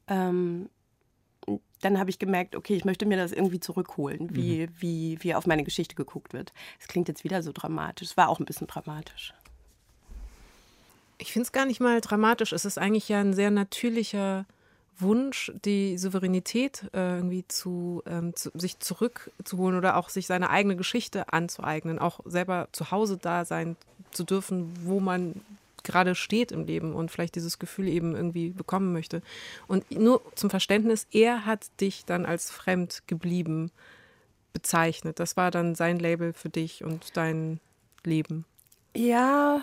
[0.08, 0.70] Ähm,
[1.82, 4.72] dann habe ich gemerkt, okay, ich möchte mir das irgendwie zurückholen, wie, mhm.
[4.80, 6.54] wie, wie auf meine Geschichte geguckt wird.
[6.80, 8.10] Es klingt jetzt wieder so dramatisch.
[8.10, 9.34] Es war auch ein bisschen dramatisch.
[11.18, 12.52] Ich finde es gar nicht mal dramatisch.
[12.52, 14.46] Es ist eigentlich ja ein sehr natürlicher
[15.00, 20.76] Wunsch, die Souveränität äh, irgendwie zu, ähm, zu, sich zurückzuholen oder auch sich seine eigene
[20.76, 23.76] Geschichte anzueignen, auch selber zu Hause da sein
[24.12, 25.42] zu dürfen, wo man
[25.84, 29.22] gerade steht im Leben und vielleicht dieses Gefühl eben irgendwie bekommen möchte.
[29.68, 33.72] Und nur zum Verständnis, er hat dich dann als fremd geblieben
[34.52, 35.20] bezeichnet.
[35.20, 37.60] Das war dann sein Label für dich und dein
[38.04, 38.46] Leben.
[38.96, 39.62] Ja,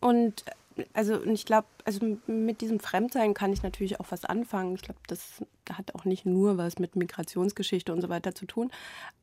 [0.00, 0.44] und
[0.92, 4.74] also ich glaube, also mit diesem Fremdsein kann ich natürlich auch was anfangen.
[4.74, 8.70] Ich glaube, das hat auch nicht nur was mit Migrationsgeschichte und so weiter zu tun.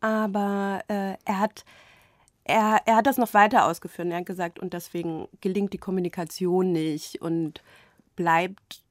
[0.02, 1.66] Aber äh, er hat
[2.44, 4.08] er, er hat das noch weiter ausgeführt.
[4.10, 7.62] Er hat gesagt, und deswegen gelingt die Kommunikation nicht und
[8.16, 8.82] bleibt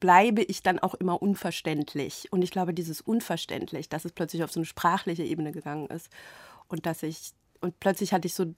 [0.00, 2.28] bleibe ich dann auch immer unverständlich.
[2.30, 6.08] Und ich glaube, dieses unverständlich, dass es plötzlich auf so eine sprachliche Ebene gegangen ist
[6.68, 8.54] und dass ich und plötzlich hatte ich so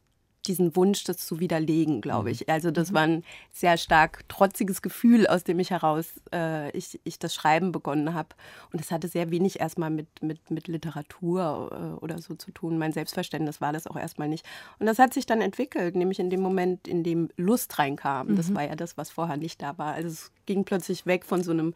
[0.46, 2.35] diesen Wunsch, das zu widerlegen, glaube mhm.
[2.35, 2.48] ich.
[2.48, 2.94] Also das mhm.
[2.94, 7.72] war ein sehr stark trotziges Gefühl, aus dem ich heraus äh, ich, ich das Schreiben
[7.72, 8.31] begonnen habe.
[8.72, 12.79] Und es hatte sehr wenig erstmal mit, mit, mit Literatur äh, oder so zu tun.
[12.79, 14.46] Mein Selbstverständnis war das auch erstmal nicht.
[14.79, 18.29] Und das hat sich dann entwickelt, nämlich in dem Moment, in dem Lust reinkam.
[18.29, 18.37] Mhm.
[18.37, 19.94] Das war ja das, was vorher nicht da war.
[19.94, 21.74] Also es ging plötzlich weg von so einem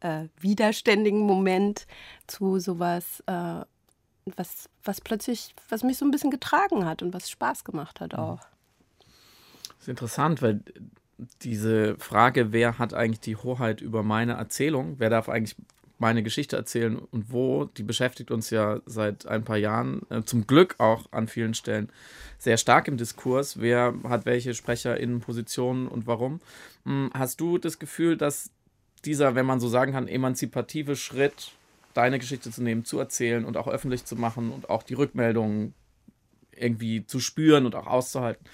[0.00, 1.86] äh, widerständigen Moment
[2.26, 3.64] zu sowas, äh,
[4.34, 8.14] was, was plötzlich, was mich so ein bisschen getragen hat und was Spaß gemacht hat
[8.14, 8.40] auch.
[9.68, 10.60] Das ist interessant, weil
[11.42, 15.56] diese Frage, wer hat eigentlich die Hoheit über meine Erzählung, wer darf eigentlich
[15.98, 20.46] meine Geschichte erzählen und wo, die beschäftigt uns ja seit ein paar Jahren, äh, zum
[20.46, 21.88] Glück auch an vielen Stellen
[22.38, 23.60] sehr stark im Diskurs.
[23.60, 26.40] Wer hat welche SprecherInnenpositionen und warum?
[26.84, 28.50] Hm, hast du das Gefühl, dass
[29.06, 31.52] dieser, wenn man so sagen kann, emanzipative Schritt,
[31.96, 35.74] deine Geschichte zu nehmen, zu erzählen und auch öffentlich zu machen und auch die Rückmeldungen
[36.52, 38.44] irgendwie zu spüren und auch auszuhalten,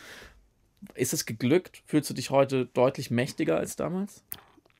[0.94, 1.83] ist es geglückt?
[1.87, 4.24] Fühlst du dich heute deutlich mächtiger als damals?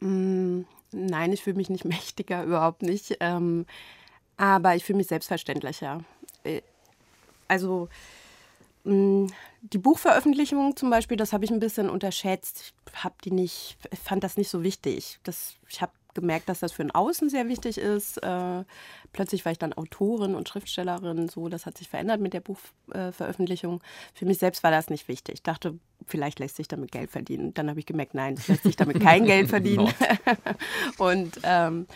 [0.01, 3.17] Mm, nein, ich fühle mich nicht mächtiger, überhaupt nicht.
[3.21, 3.67] Ähm,
[4.37, 6.05] aber ich fühle mich selbstverständlicher.
[6.45, 6.63] Äh,
[7.49, 7.89] also
[8.85, 9.27] mm,
[9.63, 12.75] die Buchveröffentlichung zum Beispiel, das habe ich ein bisschen unterschätzt.
[12.93, 15.21] Ich habe die nicht, fand das nicht so wichtig.
[15.23, 18.19] Das, ich habe gemerkt, dass das für ein Außen sehr wichtig ist.
[18.19, 18.65] Äh,
[19.13, 21.29] plötzlich war ich dann Autorin und Schriftstellerin.
[21.29, 23.83] So, das hat sich verändert mit der Buchveröffentlichung.
[24.15, 25.35] Für mich selbst war das nicht wichtig.
[25.35, 27.55] Ich dachte, vielleicht lässt sich damit Geld verdienen.
[27.55, 29.93] Dann habe ich gemerkt, nein, es lässt sich damit kein Geld verdienen.
[30.99, 31.87] und, ähm,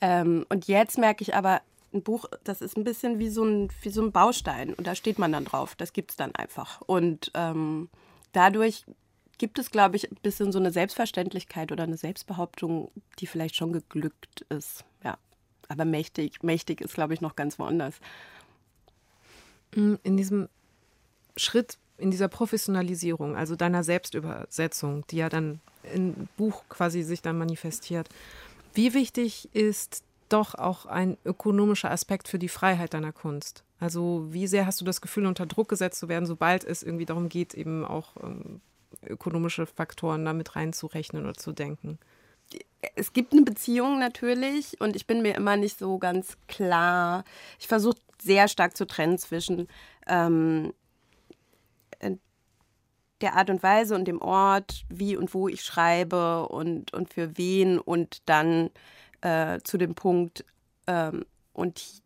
[0.00, 1.60] ähm, und jetzt merke ich aber,
[1.92, 4.94] ein Buch, das ist ein bisschen wie so ein, wie so ein Baustein und da
[4.94, 5.74] steht man dann drauf.
[5.74, 6.80] Das gibt es dann einfach.
[6.82, 7.88] Und ähm,
[8.32, 8.84] dadurch
[9.40, 13.72] gibt es, glaube ich, ein bisschen so eine Selbstverständlichkeit oder eine Selbstbehauptung, die vielleicht schon
[13.72, 14.84] geglückt ist.
[15.02, 15.16] Ja.
[15.68, 17.94] Aber mächtig, mächtig ist, glaube ich, noch ganz woanders.
[19.74, 20.50] Mm, in diesem
[21.36, 25.60] Schritt, in dieser Professionalisierung, also deiner Selbstübersetzung, die ja dann
[25.94, 28.10] im Buch quasi sich dann manifestiert,
[28.74, 33.64] wie wichtig ist doch auch ein ökonomischer Aspekt für die Freiheit deiner Kunst?
[33.78, 37.06] Also wie sehr hast du das Gefühl, unter Druck gesetzt zu werden, sobald es irgendwie
[37.06, 38.60] darum geht, eben auch ähm,
[39.02, 41.98] ökonomische Faktoren damit reinzurechnen oder zu denken?
[42.96, 47.24] Es gibt eine Beziehung natürlich und ich bin mir immer nicht so ganz klar.
[47.58, 49.68] Ich versuche sehr stark zu trennen zwischen
[50.06, 50.72] ähm,
[53.20, 57.36] der Art und Weise und dem Ort, wie und wo ich schreibe und, und für
[57.36, 58.70] wen und dann
[59.20, 60.44] äh, zu dem Punkt,
[60.86, 62.02] ähm, und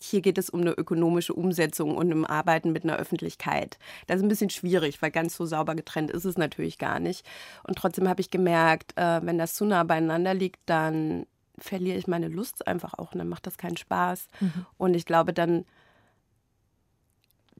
[0.00, 3.78] hier geht es um eine ökonomische Umsetzung und um Arbeiten mit einer Öffentlichkeit.
[4.06, 7.26] Das ist ein bisschen schwierig, weil ganz so sauber getrennt ist es natürlich gar nicht.
[7.64, 11.26] Und trotzdem habe ich gemerkt, äh, wenn das zu nah beieinander liegt, dann
[11.58, 14.28] verliere ich meine Lust einfach auch und dann macht das keinen Spaß.
[14.40, 14.66] Mhm.
[14.78, 15.66] Und ich glaube, dann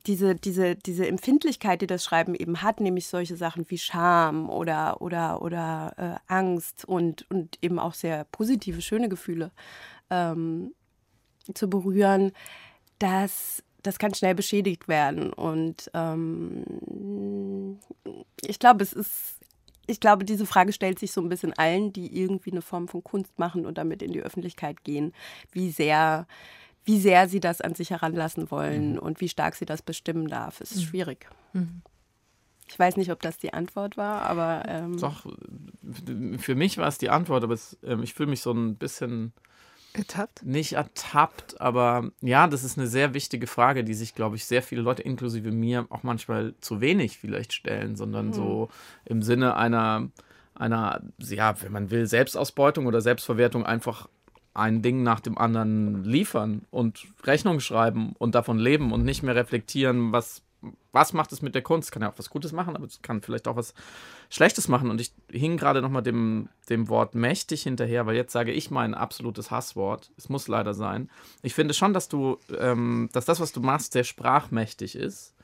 [0.06, 5.02] diese, diese, diese Empfindlichkeit, die das Schreiben eben hat, nämlich solche Sachen wie Scham oder,
[5.02, 9.50] oder, oder äh, Angst und, und eben auch sehr positive, schöne Gefühle,
[10.08, 10.72] ähm,
[11.54, 12.32] zu berühren,
[12.98, 15.32] das, das kann schnell beschädigt werden.
[15.32, 17.78] Und ähm,
[18.46, 19.40] ich glaube, es ist,
[19.86, 23.02] ich glaube, diese Frage stellt sich so ein bisschen allen, die irgendwie eine Form von
[23.02, 25.12] Kunst machen und damit in die Öffentlichkeit gehen,
[25.52, 26.26] wie sehr,
[26.84, 28.98] wie sehr sie das an sich heranlassen wollen mhm.
[28.98, 30.60] und wie stark sie das bestimmen darf.
[30.60, 30.86] Es ist mhm.
[30.86, 31.28] schwierig.
[31.52, 31.82] Mhm.
[32.68, 34.62] Ich weiß nicht, ob das die Antwort war, aber.
[34.68, 35.26] Ähm Doch,
[36.38, 39.32] für mich war es die Antwort, aber es, äh, ich fühle mich so ein bisschen
[39.92, 40.44] Ertappt?
[40.44, 44.62] Nicht ertappt, aber ja, das ist eine sehr wichtige Frage, die sich, glaube ich, sehr
[44.62, 48.32] viele Leute, inklusive mir, auch manchmal zu wenig vielleicht stellen, sondern mhm.
[48.32, 48.68] so
[49.04, 50.08] im Sinne einer,
[50.54, 54.08] einer, ja, wenn man will, Selbstausbeutung oder Selbstverwertung einfach
[54.54, 59.34] ein Ding nach dem anderen liefern und Rechnung schreiben und davon leben und nicht mehr
[59.34, 60.42] reflektieren, was
[60.92, 61.92] was macht es mit der Kunst?
[61.92, 63.74] Kann ja auch was Gutes machen, aber es kann vielleicht auch was
[64.28, 64.90] Schlechtes machen.
[64.90, 68.94] Und ich hing gerade nochmal dem, dem Wort mächtig hinterher, weil jetzt sage ich mein
[68.94, 70.10] absolutes Hasswort.
[70.16, 71.10] Es muss leider sein.
[71.42, 75.34] Ich finde schon, dass du, ähm, dass das, was du machst, sehr sprachmächtig ist,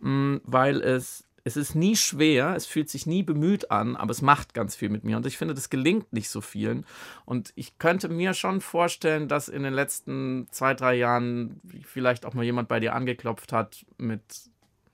[0.00, 4.10] mh, mm, weil es es ist nie schwer, es fühlt sich nie bemüht an, aber
[4.10, 5.16] es macht ganz viel mit mir.
[5.16, 6.84] Und ich finde, das gelingt nicht so vielen.
[7.24, 12.34] Und ich könnte mir schon vorstellen, dass in den letzten zwei, drei Jahren vielleicht auch
[12.34, 14.22] mal jemand bei dir angeklopft hat mit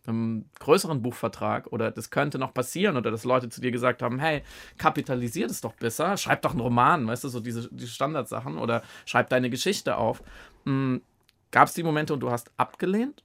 [0.09, 4.19] einem größeren Buchvertrag oder das könnte noch passieren oder dass Leute zu dir gesagt haben,
[4.19, 4.43] hey,
[4.79, 8.83] kapitalisier das doch besser, schreib doch einen Roman, weißt du, so diese, diese Standardsachen oder
[9.05, 10.23] schreib deine Geschichte auf.
[10.65, 11.03] Hm,
[11.51, 13.23] gab es die Momente und du hast abgelehnt?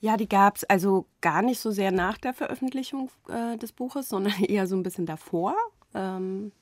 [0.00, 4.10] Ja, die gab es also gar nicht so sehr nach der Veröffentlichung äh, des Buches,
[4.10, 5.54] sondern eher so ein bisschen davor.
[5.94, 6.52] Ähm,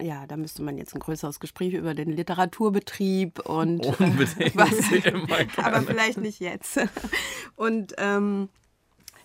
[0.00, 4.56] ja, da müsste man jetzt ein größeres Gespräch über den Literaturbetrieb und Unbedingt.
[4.56, 6.80] was, aber vielleicht nicht jetzt.
[7.56, 8.48] Und ähm,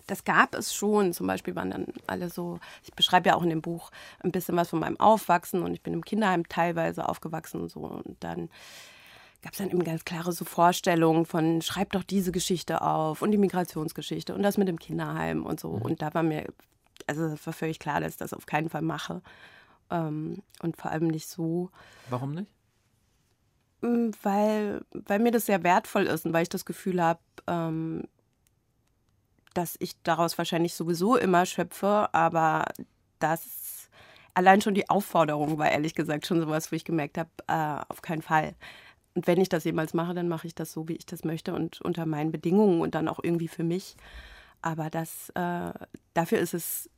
[0.06, 1.12] das gab es schon.
[1.12, 4.56] Zum Beispiel waren dann alle so, ich beschreibe ja auch in dem Buch ein bisschen
[4.56, 7.80] was von meinem Aufwachsen und ich bin im Kinderheim teilweise aufgewachsen und so.
[7.80, 8.48] Und dann
[9.42, 13.30] gab es dann eben ganz klare so Vorstellungen von, schreib doch diese Geschichte auf und
[13.30, 15.76] die Migrationsgeschichte und das mit dem Kinderheim und so.
[15.76, 15.82] Mhm.
[15.82, 16.46] Und da war mir,
[17.06, 19.22] also das war völlig klar, dass ich das auf keinen Fall mache.
[19.90, 21.70] Ähm, und vor allem nicht so.
[22.10, 22.50] Warum nicht?
[23.80, 28.04] Mm, weil, weil mir das sehr wertvoll ist und weil ich das Gefühl habe, ähm,
[29.54, 32.66] dass ich daraus wahrscheinlich sowieso immer schöpfe, aber
[33.18, 33.88] das
[34.34, 38.02] allein schon die Aufforderung war ehrlich gesagt schon sowas, wo ich gemerkt habe, äh, auf
[38.02, 38.54] keinen Fall.
[39.14, 41.52] Und wenn ich das jemals mache, dann mache ich das so, wie ich das möchte
[41.54, 43.96] und unter meinen Bedingungen und dann auch irgendwie für mich.
[44.62, 45.72] Aber das, äh,
[46.14, 46.88] dafür ist es,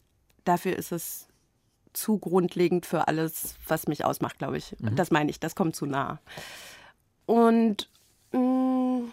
[0.45, 1.30] dafür ist es
[1.93, 4.77] zu grundlegend für alles, was mich ausmacht, glaube ich.
[4.79, 4.97] Mhm.
[4.97, 6.19] Das meine ich, das kommt zu nah.
[7.27, 7.89] Und
[8.33, 9.05] mm,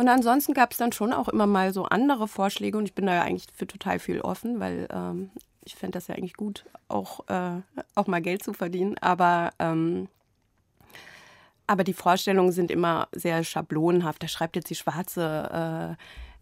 [0.00, 3.04] und ansonsten gab es dann schon auch immer mal so andere Vorschläge und ich bin
[3.04, 5.30] da ja eigentlich für total viel offen, weil ähm,
[5.62, 7.60] ich fände das ja eigentlich gut, auch, äh,
[7.94, 8.96] auch mal Geld zu verdienen.
[9.02, 10.08] Aber, ähm,
[11.66, 14.22] aber die Vorstellungen sind immer sehr schablonenhaft.
[14.22, 15.96] Da schreibt jetzt die schwarze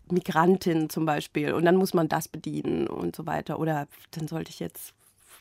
[0.08, 3.58] äh, Migrantin zum Beispiel und dann muss man das bedienen und so weiter.
[3.58, 4.94] Oder dann sollte ich jetzt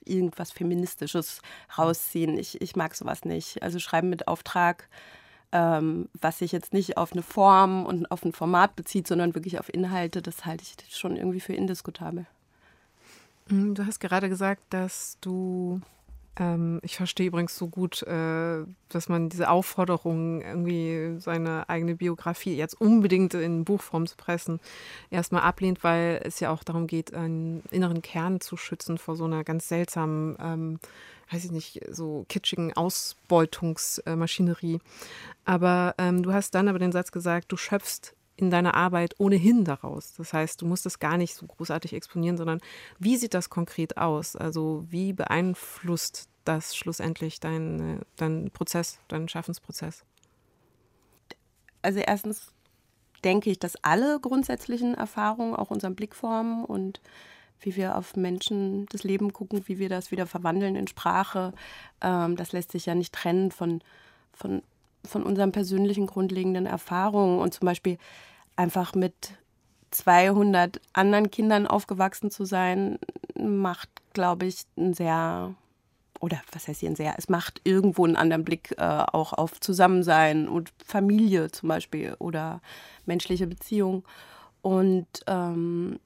[0.10, 1.41] irgendwas Feministisches
[1.78, 2.38] rausziehen.
[2.38, 3.63] Ich, ich mag sowas nicht.
[3.63, 4.88] Also schreiben mit Auftrag
[5.52, 9.60] ähm, was sich jetzt nicht auf eine Form und auf ein Format bezieht, sondern wirklich
[9.60, 12.26] auf Inhalte, das halte ich schon irgendwie für indiskutabel.
[13.50, 15.82] Mhm, du hast gerade gesagt, dass du,
[16.38, 22.56] ähm, ich verstehe übrigens so gut, äh, dass man diese Aufforderung, irgendwie seine eigene Biografie
[22.56, 24.60] jetzt unbedingt in Buchform zu pressen,
[25.10, 29.26] erstmal ablehnt, weil es ja auch darum geht, einen inneren Kern zu schützen vor so
[29.26, 30.80] einer ganz seltsamen ähm,
[31.32, 34.80] weiß ich nicht, so kitschigen Ausbeutungsmaschinerie.
[35.45, 39.65] Aber ähm, du hast dann aber den Satz gesagt, du schöpfst in deiner Arbeit ohnehin
[39.65, 40.13] daraus.
[40.13, 42.62] Das heißt, du musst es gar nicht so großartig exponieren, sondern
[43.00, 44.36] wie sieht das konkret aus?
[44.36, 50.06] Also wie beeinflusst das schlussendlich deinen dein Prozess, deinen Schaffensprozess?
[51.82, 52.54] Also erstens
[53.23, 57.02] denke ich, dass alle grundsätzlichen Erfahrungen auch unseren Blick formen und
[57.60, 61.54] wie wir auf Menschen das Leben gucken, wie wir das wieder verwandeln in Sprache.
[62.02, 63.82] Ähm, das lässt sich ja nicht trennen von,
[64.32, 64.62] von,
[65.08, 67.39] von unseren persönlichen grundlegenden Erfahrungen.
[67.39, 67.98] Und zum Beispiel
[68.56, 69.13] einfach mit
[69.91, 73.00] 200 anderen Kindern aufgewachsen zu sein,
[73.39, 75.56] macht, glaube ich, ein sehr,
[76.20, 79.60] oder was heißt hier ein sehr, es macht irgendwo einen anderen Blick äh, auch auf
[79.60, 82.62] Zusammensein und Familie zum Beispiel oder
[83.06, 84.04] menschliche Beziehungen.
[84.62, 86.00] Und ähm,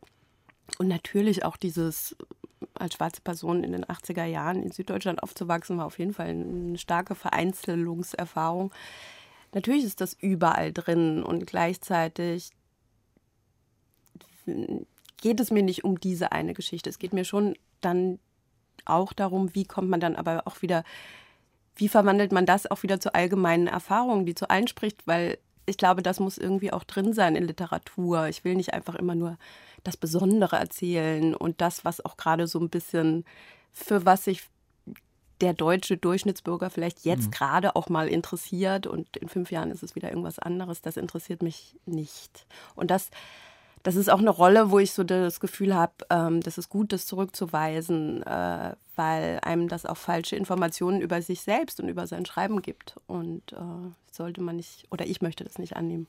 [0.77, 2.15] und natürlich auch dieses,
[2.81, 6.77] als schwarze Person in den 80er Jahren in Süddeutschland aufzuwachsen, war auf jeden Fall eine
[6.77, 8.71] starke Vereinzelungserfahrung.
[9.53, 12.51] Natürlich ist das überall drin und gleichzeitig
[15.21, 16.89] geht es mir nicht um diese eine Geschichte.
[16.89, 18.19] Es geht mir schon dann
[18.85, 20.83] auch darum, wie kommt man dann aber auch wieder,
[21.75, 26.01] wie verwandelt man das auch wieder zu allgemeinen Erfahrungen, die zu einspricht, weil ich glaube,
[26.01, 28.27] das muss irgendwie auch drin sein in Literatur.
[28.27, 29.37] Ich will nicht einfach immer nur
[29.83, 33.25] das Besondere erzählen und das, was auch gerade so ein bisschen,
[33.71, 34.43] für was sich
[35.41, 37.31] der deutsche Durchschnittsbürger vielleicht jetzt mhm.
[37.31, 41.41] gerade auch mal interessiert und in fünf Jahren ist es wieder irgendwas anderes, das interessiert
[41.41, 42.45] mich nicht.
[42.75, 43.09] Und das,
[43.83, 46.93] das ist auch eine Rolle, wo ich so das Gefühl habe, ähm, das ist gut,
[46.93, 52.25] das zurückzuweisen, äh, weil einem das auch falsche Informationen über sich selbst und über sein
[52.25, 52.97] Schreiben gibt.
[53.07, 56.05] Und äh, sollte man nicht, oder ich möchte das nicht annehmen.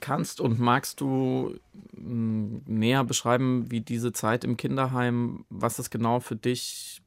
[0.00, 1.58] Kannst und magst du
[1.94, 7.02] hm, näher beschreiben, wie diese Zeit im Kinderheim, was es genau für dich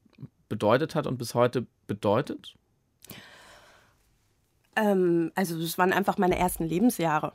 [0.47, 2.55] bedeutet hat und bis heute bedeutet?
[4.75, 7.33] Ähm, also es waren einfach meine ersten Lebensjahre.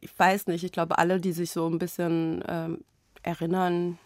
[0.00, 2.84] Ich weiß nicht, ich glaube alle, die sich so ein bisschen ähm,
[3.22, 3.98] erinnern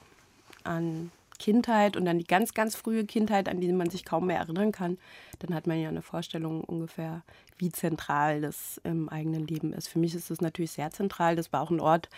[0.64, 4.38] an Kindheit und an die ganz, ganz frühe Kindheit, an die man sich kaum mehr
[4.38, 4.98] erinnern kann,
[5.38, 7.22] dann hat man ja eine Vorstellung ungefähr,
[7.57, 9.88] wie zentral das im eigenen Leben ist.
[9.88, 11.37] Für mich ist es natürlich sehr zentral.
[11.37, 12.09] Das war auch ein Ort,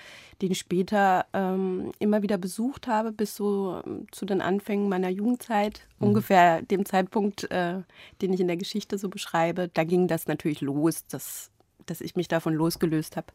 [0.43, 5.09] den ich später ähm, immer wieder besucht habe, bis so ähm, zu den Anfängen meiner
[5.11, 6.09] Jugendzeit, mhm.
[6.09, 7.83] ungefähr dem Zeitpunkt, äh,
[8.23, 9.69] den ich in der Geschichte so beschreibe.
[9.73, 11.51] Da ging das natürlich los, dass,
[11.87, 13.29] dass ich mich davon losgelöst habe.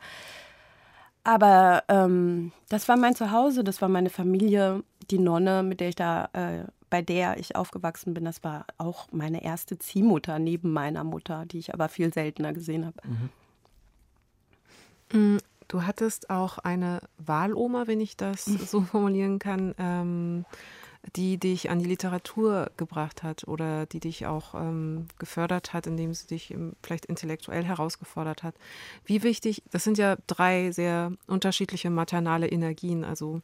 [1.26, 5.96] Aber ähm, das war mein Zuhause, das war meine Familie die Nonne, mit der ich
[5.96, 11.04] da, äh, bei der ich aufgewachsen bin, das war auch meine erste Ziehmutter neben meiner
[11.04, 12.98] Mutter, die ich aber viel seltener gesehen habe.
[13.08, 13.30] Mhm.
[15.36, 15.38] Mm,
[15.68, 19.76] du hattest auch eine Wahloma, wenn ich das so formulieren kann.
[19.78, 20.46] Ähm,
[21.16, 26.14] die dich an die Literatur gebracht hat oder die dich auch ähm, gefördert hat, indem
[26.14, 28.56] sie dich vielleicht intellektuell herausgefordert hat.
[29.06, 33.04] Wie wichtig, das sind ja drei sehr unterschiedliche maternale Energien.
[33.04, 33.42] Also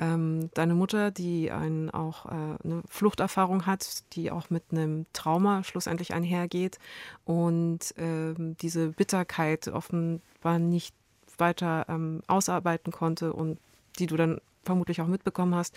[0.00, 5.62] ähm, deine Mutter, die einen auch äh, eine Fluchterfahrung hat, die auch mit einem Trauma
[5.64, 6.78] schlussendlich einhergeht
[7.24, 10.94] und ähm, diese Bitterkeit offenbar nicht
[11.38, 13.58] weiter ähm, ausarbeiten konnte und
[13.98, 15.74] die du dann vermutlich auch mitbekommen hast.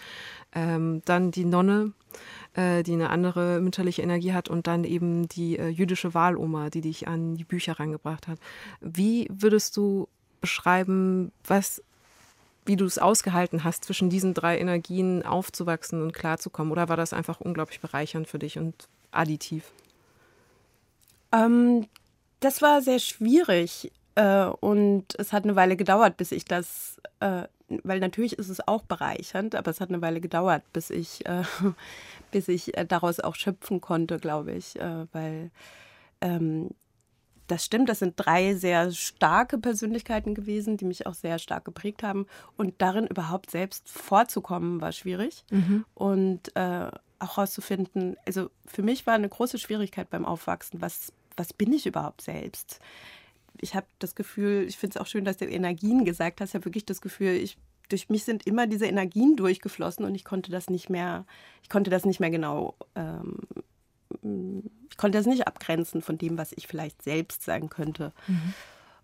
[0.53, 1.93] Ähm, dann die Nonne,
[2.53, 6.81] äh, die eine andere mütterliche Energie hat und dann eben die äh, jüdische Wahloma, die
[6.81, 8.39] dich an die Bücher reingebracht hat.
[8.81, 10.07] Wie würdest du
[10.41, 11.81] beschreiben, was
[12.67, 16.71] wie du es ausgehalten hast, zwischen diesen drei Energien aufzuwachsen und klarzukommen?
[16.71, 19.71] Oder war das einfach unglaublich bereichernd für dich und additiv?
[21.31, 21.87] Ähm,
[22.39, 27.43] das war sehr schwierig äh, und es hat eine Weile gedauert, bis ich das, äh,
[27.83, 31.43] weil natürlich ist es auch bereichernd, aber es hat eine Weile gedauert, bis ich, äh,
[32.31, 35.51] bis ich äh, daraus auch schöpfen konnte, glaube ich, äh, weil
[36.21, 36.69] ähm,
[37.47, 42.03] das stimmt, das sind drei sehr starke Persönlichkeiten gewesen, die mich auch sehr stark geprägt
[42.03, 42.27] haben.
[42.57, 45.45] Und darin überhaupt selbst vorzukommen, war schwierig.
[45.49, 45.85] Mhm.
[45.93, 51.53] Und äh, auch herauszufinden, also für mich war eine große Schwierigkeit beim Aufwachsen, was, was
[51.53, 52.79] bin ich überhaupt selbst?
[53.61, 56.55] Ich habe das Gefühl, ich finde es auch schön, dass du Energien gesagt hast, ich
[56.55, 57.57] habe wirklich das Gefühl, ich,
[57.89, 61.25] durch mich sind immer diese Energien durchgeflossen und ich konnte das nicht mehr,
[61.63, 63.37] ich konnte das nicht mehr genau ähm,
[64.89, 68.13] ich konnte das nicht abgrenzen von dem, was ich vielleicht selbst sein könnte.
[68.27, 68.53] Mhm.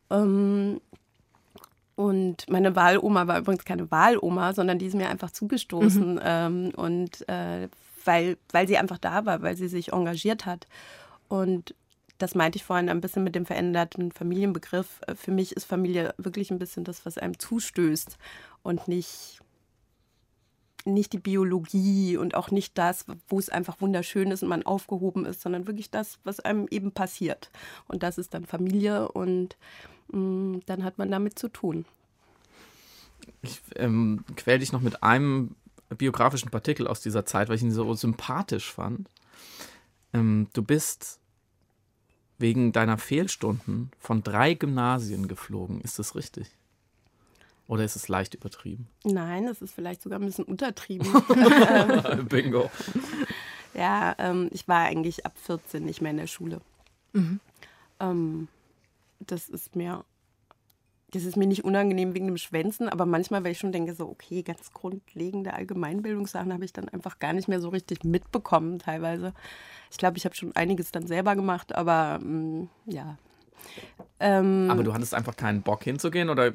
[0.10, 0.82] Ähm,
[1.96, 6.16] und meine Wahloma war übrigens keine Wahloma, sondern die ist mir einfach zugestoßen.
[6.16, 6.22] Mhm.
[6.24, 7.70] Ähm, und äh,
[8.06, 10.68] weil, weil sie einfach da war, weil sie sich engagiert hat.
[11.28, 11.76] Und
[12.24, 15.02] das meinte ich vorhin ein bisschen mit dem veränderten Familienbegriff.
[15.08, 18.18] Äh, für mich ist Familie wirklich ein bisschen das, was einem zustößt
[18.64, 19.42] und nicht
[20.86, 25.26] nicht die Biologie und auch nicht das, wo es einfach wunderschön ist und man aufgehoben
[25.26, 27.52] ist, sondern wirklich das, was einem eben passiert.
[27.88, 29.56] Und das ist dann Familie und
[30.12, 31.86] mh, mm, dann hat man damit zu tun.
[33.42, 35.56] Ich ähm, quäl dich noch mit einem
[35.90, 39.10] biografischen Partikel aus dieser Zeit, weil ich ihn so sympathisch fand.
[40.14, 41.22] Ähm, du bist
[42.44, 45.80] wegen deiner Fehlstunden von drei Gymnasien geflogen.
[45.80, 46.52] Ist das richtig?
[47.70, 48.90] Oder ist es leicht übertrieben?
[49.06, 51.08] Nein, es ist vielleicht sogar ein bisschen untertrieben.
[52.30, 52.70] Bingo.
[53.76, 56.62] Ja, ähm, ich war eigentlich ab 14 nicht mehr in der Schule.
[57.14, 57.40] Mhm.
[58.00, 58.48] Ähm,
[59.20, 60.06] das ist mir,
[61.13, 64.10] das ist mir nicht unangenehm wegen dem Schwänzen, aber manchmal, weil ich schon denke, so,
[64.10, 69.34] okay, ganz grundlegende Allgemeinbildungssachen habe ich dann einfach gar nicht mehr so richtig mitbekommen, teilweise.
[69.91, 73.17] Ich glaube, ich habe schon einiges dann selber gemacht, aber ähm, ja.
[74.19, 76.54] Ähm, aber du hattest einfach keinen Bock hinzugehen oder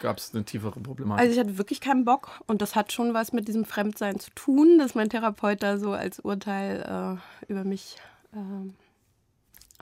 [0.00, 1.20] gab es eine tiefere Problematik?
[1.20, 4.30] Also ich hatte wirklich keinen Bock und das hat schon was mit diesem Fremdsein zu
[4.34, 7.18] tun, dass mein Therapeut da so als Urteil
[7.48, 7.96] äh, über mich
[8.32, 8.70] äh,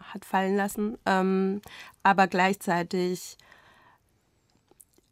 [0.02, 0.98] hat fallen lassen.
[1.06, 1.62] Ähm,
[2.02, 3.38] aber gleichzeitig,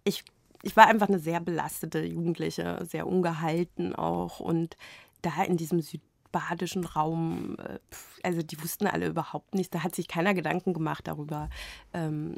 [0.06, 0.24] ich,
[0.62, 4.76] ich war einfach eine sehr belastete Jugendliche, sehr ungehalten auch und
[5.22, 6.02] da in diesem Süd
[6.36, 7.78] badischen Raum, äh,
[8.22, 11.48] also die wussten alle überhaupt nichts, da hat sich keiner Gedanken gemacht darüber.
[11.94, 12.34] Ähm,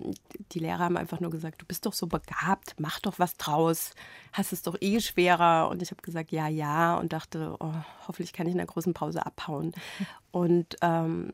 [0.53, 3.95] die Lehrer haben einfach nur gesagt, du bist doch so begabt, mach doch was draus,
[4.33, 5.69] hast es doch eh schwerer.
[5.69, 7.75] Und ich habe gesagt, ja, ja, und dachte, oh,
[8.07, 9.73] hoffentlich kann ich in der großen Pause abhauen.
[10.31, 11.33] Und ähm,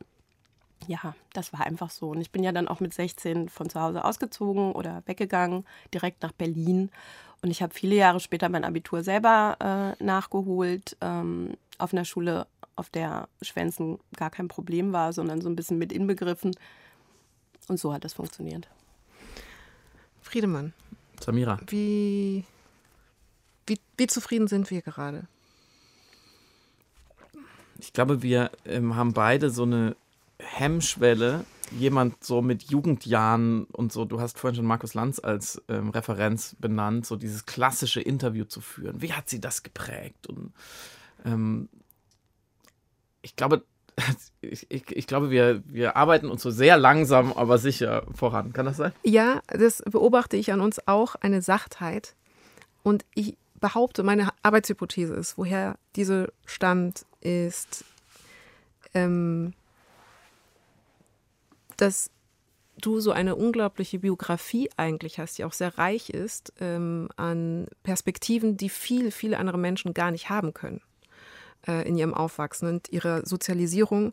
[0.87, 2.11] ja, das war einfach so.
[2.11, 6.23] Und ich bin ja dann auch mit 16 von zu Hause ausgezogen oder weggegangen, direkt
[6.23, 6.91] nach Berlin.
[7.43, 12.47] Und ich habe viele Jahre später mein Abitur selber äh, nachgeholt, ähm, auf einer Schule,
[12.77, 16.57] auf der Schwänzen gar kein Problem war, sondern so ein bisschen mit inbegriffen.
[17.69, 18.69] Und so hat das funktioniert.
[20.21, 20.73] Friedemann.
[21.21, 21.59] Samira.
[21.67, 22.45] Wie,
[23.67, 25.27] wie, wie zufrieden sind wir gerade?
[27.79, 29.97] Ich glaube, wir ähm, haben beide so eine
[30.39, 35.91] Hemmschwelle, jemand so mit Jugendjahren und so, du hast vorhin schon Markus Lanz als ähm,
[35.91, 39.01] Referenz benannt, so dieses klassische Interview zu führen.
[39.01, 40.27] Wie hat sie das geprägt?
[40.27, 40.53] Und
[41.25, 41.69] ähm,
[43.23, 43.65] ich glaube,
[44.41, 48.53] ich, ich, ich, glaube, wir, wir arbeiten uns so sehr langsam, aber sicher voran.
[48.53, 48.93] Kann das sein?
[49.03, 52.15] Ja, das beobachte ich an uns auch, eine Sachtheit.
[52.83, 57.85] Und ich behaupte, meine Arbeitshypothese ist, woher diese stammt, ist,
[58.93, 59.55] ähm,
[61.77, 62.11] dass
[62.81, 68.57] du so eine unglaubliche Biografie eigentlich hast, die auch sehr reich ist ähm, an Perspektiven,
[68.57, 70.81] die viele, viele andere Menschen gar nicht haben können
[71.67, 74.13] äh, in ihrem Aufwachsen und ihrer Sozialisierung.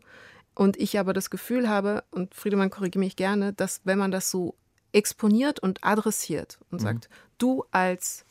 [0.54, 4.30] Und ich aber das Gefühl habe, und Friedemann korrigiere mich gerne, dass wenn man das
[4.30, 4.54] so
[4.92, 6.84] exponiert und adressiert und mhm.
[6.84, 7.08] sagt,
[7.38, 8.24] du als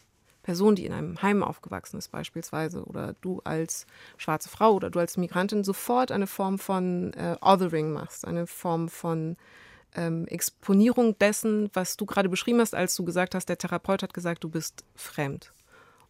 [0.44, 3.86] Person, die in einem Heim aufgewachsen ist beispielsweise, oder du als
[4.18, 8.90] schwarze Frau oder du als Migrantin sofort eine Form von äh, Othering machst, eine Form
[8.90, 9.38] von
[9.96, 14.14] ähm, Exponierung dessen, was du gerade beschrieben hast, als du gesagt hast, der Therapeut hat
[14.14, 15.52] gesagt, du bist fremd.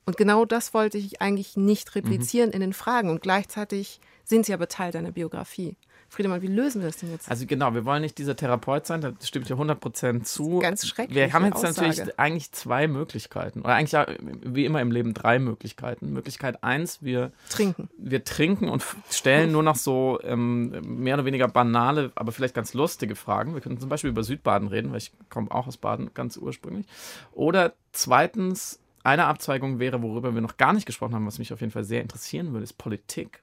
[0.06, 2.54] Und genau das wollte ich eigentlich nicht replizieren mhm.
[2.56, 3.10] in den Fragen.
[3.10, 5.76] Und gleichzeitig sind sie aber Teil deiner Biografie.
[6.12, 7.32] Friedemann, wie lösen wir das denn jetzt?
[7.32, 10.60] Also genau, wir wollen nicht dieser Therapeut sein, da stimmt ja 100% zu.
[10.60, 11.16] Ganz schrecklich.
[11.16, 11.88] Wir haben jetzt Aussage.
[11.88, 13.62] natürlich eigentlich zwei Möglichkeiten.
[13.62, 16.12] Oder eigentlich ja, wie immer im Leben drei Möglichkeiten.
[16.12, 17.90] Möglichkeit eins, wir trinken.
[17.98, 22.74] Wir trinken und stellen nur noch so ähm, mehr oder weniger banale, aber vielleicht ganz
[22.74, 23.54] lustige Fragen.
[23.54, 26.88] Wir können zum Beispiel über Südbaden reden, weil ich komme auch aus Baden ganz ursprünglich.
[27.32, 31.62] Oder zweitens, eine Abzweigung wäre, worüber wir noch gar nicht gesprochen haben, was mich auf
[31.62, 33.42] jeden Fall sehr interessieren würde, ist Politik.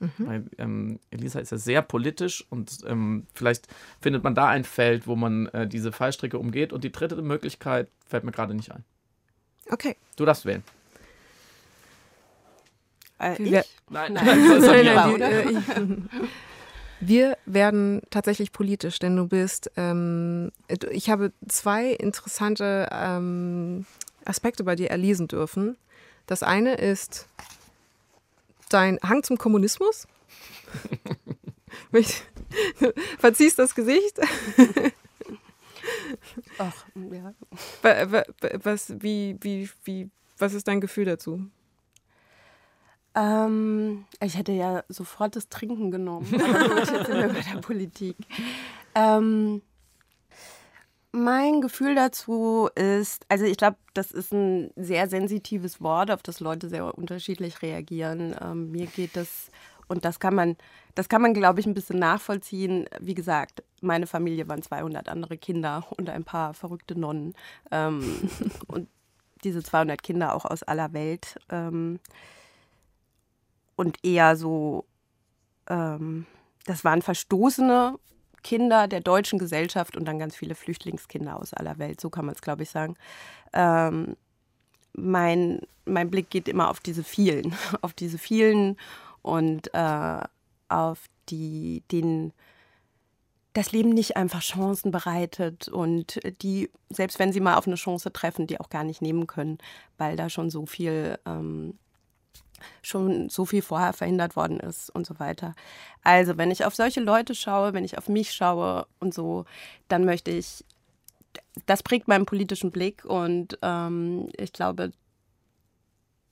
[0.00, 0.26] Mhm.
[0.26, 3.68] Weil ähm, Elisa ist ja sehr politisch und ähm, vielleicht
[4.00, 6.72] findet man da ein Feld, wo man äh, diese Fallstricke umgeht.
[6.72, 8.84] Und die dritte Möglichkeit fällt mir gerade nicht ein.
[9.70, 9.96] Okay.
[10.16, 10.62] Du darfst wählen.
[13.20, 13.50] Äh, ich?
[13.90, 14.14] Nein, nein,
[14.60, 16.08] nein, nein die, äh,
[17.00, 20.50] wir werden tatsächlich politisch, denn du bist, ähm,
[20.90, 23.86] ich habe zwei interessante ähm,
[24.24, 25.76] Aspekte bei dir erlesen dürfen.
[26.26, 27.26] Das eine ist
[28.72, 30.06] dein Hang zum Kommunismus.
[33.18, 34.18] verziehst das Gesicht.
[36.58, 37.34] Ach, ja.
[38.62, 41.46] Was, wie, wie, wie, was ist dein Gefühl dazu?
[43.14, 46.28] Ähm, ich hätte ja sofort das Trinken genommen.
[46.34, 48.16] Aber jetzt sind wir bei der Politik.
[48.94, 49.62] Ähm,
[51.12, 56.40] mein Gefühl dazu ist, also ich glaube, das ist ein sehr sensitives Wort, auf das
[56.40, 58.34] Leute sehr unterschiedlich reagieren.
[58.40, 59.50] Ähm, mir geht das,
[59.88, 60.56] und das kann man,
[60.94, 62.86] das kann man, glaube ich, ein bisschen nachvollziehen.
[63.00, 67.34] Wie gesagt, meine Familie waren 200 andere Kinder und ein paar verrückte Nonnen.
[67.72, 68.30] Ähm,
[68.68, 68.88] und
[69.42, 71.36] diese 200 Kinder auch aus aller Welt.
[71.48, 71.98] Ähm,
[73.74, 74.84] und eher so,
[75.68, 76.26] ähm,
[76.66, 77.98] das waren Verstoßene
[78.42, 82.00] Kinder der deutschen Gesellschaft und dann ganz viele Flüchtlingskinder aus aller Welt.
[82.00, 82.96] So kann man es, glaube ich, sagen.
[83.52, 84.16] Ähm,
[84.92, 88.76] mein, mein Blick geht immer auf diese vielen, auf diese vielen
[89.22, 90.20] und äh,
[90.68, 92.32] auf die, denen
[93.52, 98.12] das Leben nicht einfach Chancen bereitet und die, selbst wenn sie mal auf eine Chance
[98.12, 99.58] treffen, die auch gar nicht nehmen können,
[99.98, 101.76] weil da schon so viel ähm,
[102.82, 105.54] schon so viel vorher verhindert worden ist und so weiter.
[106.02, 109.44] Also, wenn ich auf solche Leute schaue, wenn ich auf mich schaue und so,
[109.88, 110.64] dann möchte ich,
[111.66, 114.92] das prägt meinen politischen Blick und ähm, ich glaube,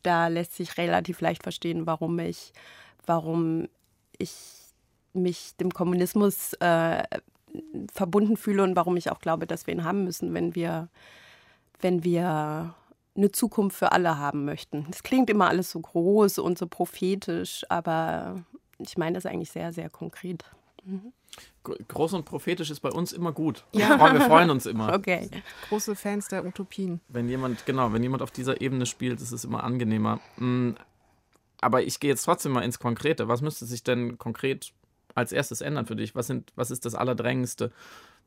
[0.03, 2.53] da lässt sich relativ leicht verstehen, warum ich,
[3.07, 3.69] warum
[4.17, 4.33] ich
[5.13, 7.03] mich dem Kommunismus äh,
[7.93, 10.89] verbunden fühle und warum ich auch glaube, dass wir ihn haben müssen, wenn wir,
[11.81, 12.75] wenn wir
[13.19, 14.87] eine Zukunft für alle haben möchten.
[14.89, 18.43] Das klingt immer alles so groß und so prophetisch, aber
[18.79, 20.45] ich meine das eigentlich sehr, sehr konkret.
[20.85, 21.13] Mhm.
[21.89, 23.65] Groß und prophetisch ist bei uns immer gut.
[23.73, 24.13] Ja.
[24.13, 24.93] Wir freuen uns immer.
[24.95, 25.29] Okay.
[25.69, 27.01] Große Fans der Utopien.
[27.09, 30.21] Wenn jemand, genau, wenn jemand auf dieser Ebene spielt, ist es immer angenehmer.
[30.37, 30.71] Mm,
[31.61, 33.29] aber ich gehe jetzt trotzdem mal ins Konkrete.
[33.29, 34.73] Was müsste sich denn konkret
[35.15, 36.15] als erstes ändern für dich?
[36.15, 37.71] Was, sind, was ist das Allerdrängendste,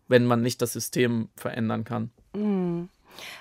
[0.07, 2.11] wenn man nicht das System verändern kann?
[2.35, 2.89] Mhm.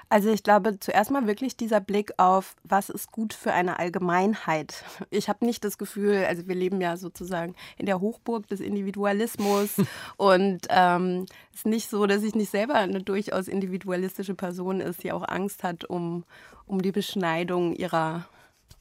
[0.09, 4.85] Also ich glaube zuerst mal wirklich dieser Blick auf, was ist gut für eine Allgemeinheit.
[5.11, 9.77] Ich habe nicht das Gefühl, also wir leben ja sozusagen in der Hochburg des Individualismus
[10.17, 15.03] und ähm, es ist nicht so, dass ich nicht selber eine durchaus individualistische Person ist,
[15.03, 16.25] die auch Angst hat um,
[16.67, 18.27] um die Beschneidung ihrer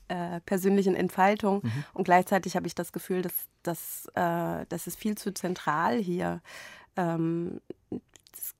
[0.10, 1.62] äh, persönlichen Entfaltung.
[1.64, 1.84] Mhm.
[1.94, 3.34] Und gleichzeitig habe ich das Gefühl, dass,
[3.64, 6.42] dass äh, das ist viel zu zentral hier.
[6.98, 7.62] Ähm,
[8.36, 8.56] es,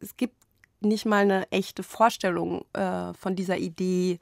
[0.00, 0.36] es gibt
[0.80, 4.18] nicht mal eine echte Vorstellung äh, von dieser Idee,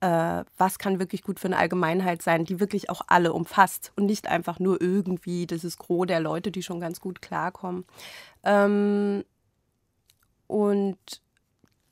[0.00, 4.06] äh, was kann wirklich gut für eine Allgemeinheit sein, die wirklich auch alle umfasst und
[4.06, 7.84] nicht einfach nur irgendwie dieses Gros der Leute, die schon ganz gut klarkommen.
[8.42, 9.24] Ähm,
[10.46, 10.98] und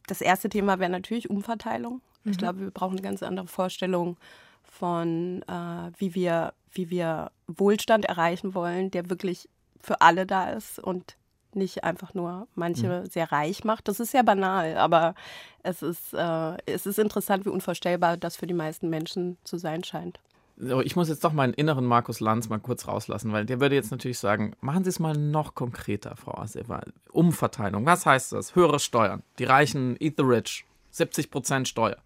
[0.07, 2.03] das erste Thema wäre natürlich Umverteilung.
[2.25, 2.31] Mhm.
[2.31, 4.19] Ich glaube, wir brauchen eine ganz andere Vorstellung
[4.63, 9.49] von, äh, wie, wir, wie wir Wohlstand erreichen wollen, der wirklich
[9.81, 11.17] für alle da ist und
[11.57, 13.07] nicht einfach nur manche mhm.
[13.07, 13.89] sehr reich macht.
[13.89, 15.15] Das ist ja banal, aber
[15.63, 19.85] es ist, äh, es ist interessant, wie unvorstellbar das für die meisten Menschen zu sein
[19.85, 20.21] scheint.
[20.57, 23.75] So, ich muss jetzt doch meinen inneren Markus Lanz mal kurz rauslassen, weil der würde
[23.75, 26.83] jetzt natürlich sagen, machen Sie es mal noch konkreter, Frau Aseva.
[27.11, 28.55] Umverteilung, was heißt das?
[28.55, 29.23] Höhere Steuern.
[29.39, 30.65] Die Reichen eat the rich.
[30.91, 31.97] 70 Prozent Steuer.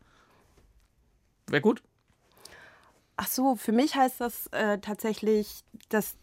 [1.48, 1.82] Wäre gut?
[3.16, 6.16] Ach so, für mich heißt das äh, tatsächlich, dass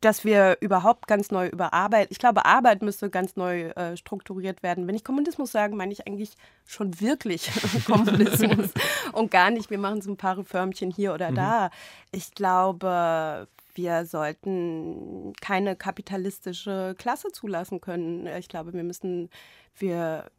[0.00, 4.62] dass wir überhaupt ganz neu über Arbeit, ich glaube, Arbeit müsste ganz neu äh, strukturiert
[4.62, 4.86] werden.
[4.86, 6.34] Wenn ich Kommunismus sage, meine ich eigentlich
[6.66, 7.50] schon wirklich
[7.86, 8.70] Kommunismus
[9.12, 11.36] und gar nicht, wir machen so ein paar Reformchen hier oder mhm.
[11.36, 11.70] da.
[12.12, 18.26] Ich glaube, wir sollten keine kapitalistische Klasse zulassen können.
[18.38, 19.30] Ich glaube, wir müssen,
[19.76, 20.30] wir,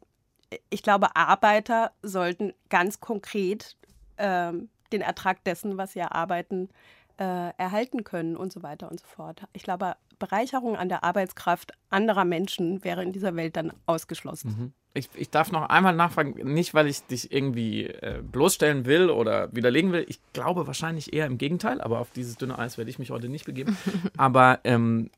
[0.70, 3.76] ich glaube, Arbeiter sollten ganz konkret
[4.16, 9.06] ähm, den Ertrag dessen, was sie arbeiten, äh, erhalten können und so weiter und so
[9.06, 9.42] fort.
[9.52, 14.48] Ich glaube, Bereicherung an der Arbeitskraft anderer Menschen wäre in dieser Welt dann ausgeschlossen.
[14.48, 14.72] Mhm.
[14.92, 19.54] Ich, ich darf noch einmal nachfragen, nicht weil ich dich irgendwie äh, bloßstellen will oder
[19.54, 20.04] widerlegen will.
[20.08, 23.28] Ich glaube wahrscheinlich eher im Gegenteil, aber auf dieses dünne Eis werde ich mich heute
[23.28, 23.76] nicht begeben.
[24.16, 25.10] aber ähm,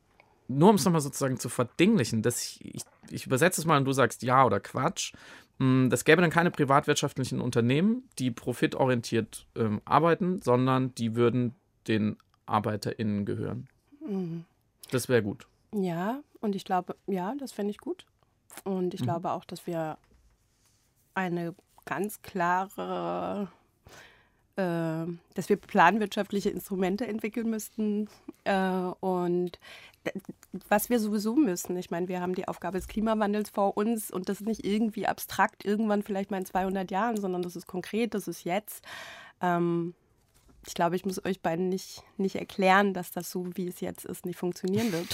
[0.49, 3.85] nur um es nochmal sozusagen zu verdinglichen, dass ich, ich, ich übersetze es mal und
[3.85, 5.15] du sagst ja oder Quatsch.
[5.59, 11.55] Mm, das gäbe dann keine privatwirtschaftlichen Unternehmen, die profitorientiert ähm, arbeiten, sondern die würden
[11.89, 12.17] den
[12.47, 13.69] ArbeiterInnen gehören.
[14.07, 14.45] Mhm.
[14.91, 15.47] Das wäre gut.
[15.75, 18.05] Ja, und ich glaube, ja, das fände ich gut.
[18.65, 19.05] Und ich mhm.
[19.05, 19.97] glaube auch, dass wir
[21.15, 21.55] eine
[21.85, 23.49] ganz klare,
[24.57, 28.09] äh, dass wir planwirtschaftliche Instrumente entwickeln müssten.
[28.45, 29.59] Äh, und
[30.69, 34.29] was wir sowieso müssen, ich meine, wir haben die Aufgabe des Klimawandels vor uns und
[34.29, 38.15] das ist nicht irgendwie abstrakt, irgendwann vielleicht mal in 200 Jahren, sondern das ist konkret,
[38.15, 38.85] das ist jetzt.
[39.41, 39.95] Ähm,
[40.67, 44.05] ich glaube, ich muss euch beiden nicht, nicht erklären, dass das so, wie es jetzt
[44.05, 45.09] ist, nicht funktionieren wird.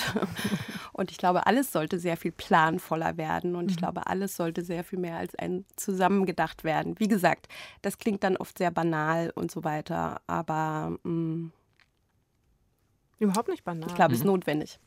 [0.92, 3.80] und ich glaube, alles sollte sehr viel planvoller werden und ich mhm.
[3.80, 6.98] glaube, alles sollte sehr viel mehr als ein zusammengedacht werden.
[6.98, 7.48] Wie gesagt,
[7.82, 11.52] das klingt dann oft sehr banal und so weiter, aber mh, mm,
[13.20, 13.88] überhaupt nicht banal.
[13.88, 14.32] Ich glaube, es ist mhm.
[14.32, 14.78] notwendig.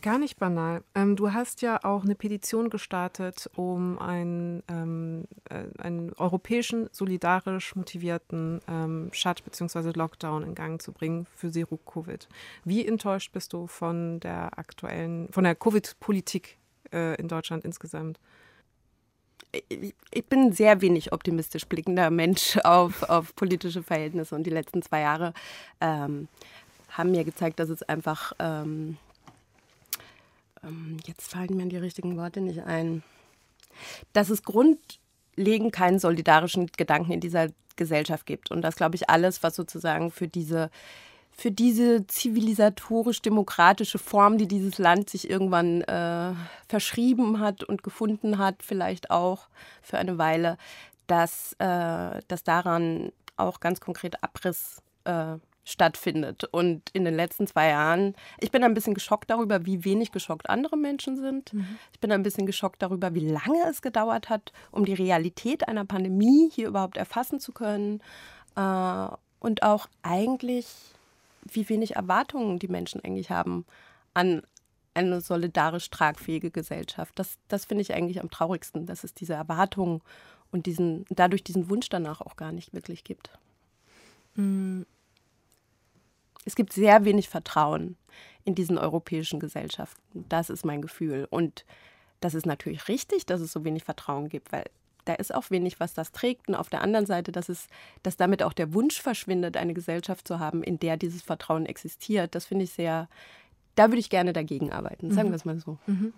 [0.00, 0.82] Gar nicht banal.
[0.94, 7.76] Ähm, du hast ja auch eine Petition gestartet, um einen, ähm, äh, einen europäischen, solidarisch
[7.76, 9.92] motivierten ähm, Shut- bzw.
[9.94, 12.28] Lockdown in Gang zu bringen für Zero Covid.
[12.64, 16.58] Wie enttäuscht bist du von der aktuellen, von der Covid-Politik
[16.92, 18.18] äh, in Deutschland insgesamt?
[20.10, 25.00] ich bin sehr wenig optimistisch blickender Mensch auf, auf politische Verhältnisse und die letzten zwei
[25.00, 25.34] Jahre
[25.80, 26.28] ähm,
[26.90, 28.96] haben mir gezeigt, dass es einfach ähm,
[30.62, 33.02] ähm, jetzt fallen mir die richtigen Worte nicht ein,
[34.12, 38.50] dass es grundlegend keinen solidarischen Gedanken in dieser Gesellschaft gibt.
[38.50, 40.70] Und das, glaube ich, alles, was sozusagen für diese
[41.34, 46.34] für diese zivilisatorisch-demokratische Form, die dieses Land sich irgendwann äh,
[46.68, 49.48] verschrieben hat und gefunden hat, vielleicht auch
[49.80, 50.58] für eine Weile,
[51.06, 56.44] dass, äh, dass daran auch ganz konkret Abriss äh, stattfindet.
[56.44, 60.50] Und in den letzten zwei Jahren, ich bin ein bisschen geschockt darüber, wie wenig geschockt
[60.50, 61.52] andere Menschen sind.
[61.52, 61.78] Mhm.
[61.92, 65.84] Ich bin ein bisschen geschockt darüber, wie lange es gedauert hat, um die Realität einer
[65.84, 68.00] Pandemie hier überhaupt erfassen zu können.
[68.56, 69.08] Äh,
[69.40, 70.66] und auch eigentlich,
[71.44, 73.64] wie wenig Erwartungen die Menschen eigentlich haben
[74.14, 74.42] an
[74.94, 77.18] eine solidarisch tragfähige Gesellschaft.
[77.18, 80.02] Das, das finde ich eigentlich am traurigsten, dass es diese Erwartungen
[80.50, 83.30] und diesen, dadurch diesen Wunsch danach auch gar nicht wirklich gibt.
[84.34, 84.86] Mhm
[86.44, 87.96] es gibt sehr wenig Vertrauen
[88.44, 90.24] in diesen europäischen Gesellschaften.
[90.28, 91.26] Das ist mein Gefühl.
[91.30, 91.64] Und
[92.20, 94.64] das ist natürlich richtig, dass es so wenig Vertrauen gibt, weil
[95.04, 96.48] da ist auch wenig, was das trägt.
[96.48, 97.66] Und auf der anderen Seite, dass, es,
[98.02, 102.34] dass damit auch der Wunsch verschwindet, eine Gesellschaft zu haben, in der dieses Vertrauen existiert.
[102.34, 103.08] Das finde ich sehr,
[103.74, 105.32] da würde ich gerne dagegen arbeiten, sagen mhm.
[105.32, 105.78] wir es mal so.
[105.86, 106.12] Mhm.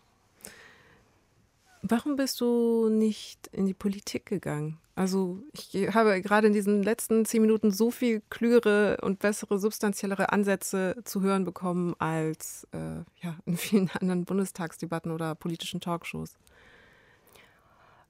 [1.82, 4.78] Warum bist du nicht in die Politik gegangen?
[4.96, 10.30] Also ich habe gerade in diesen letzten zehn Minuten so viel klügere und bessere, substanziellere
[10.30, 16.38] Ansätze zu hören bekommen als äh, ja, in vielen anderen Bundestagsdebatten oder politischen Talkshows.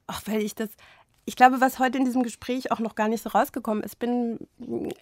[0.06, 0.68] Ach, weil ich das,
[1.26, 4.38] ich glaube, was heute in diesem Gespräch auch noch gar nicht so rausgekommen ist, bin,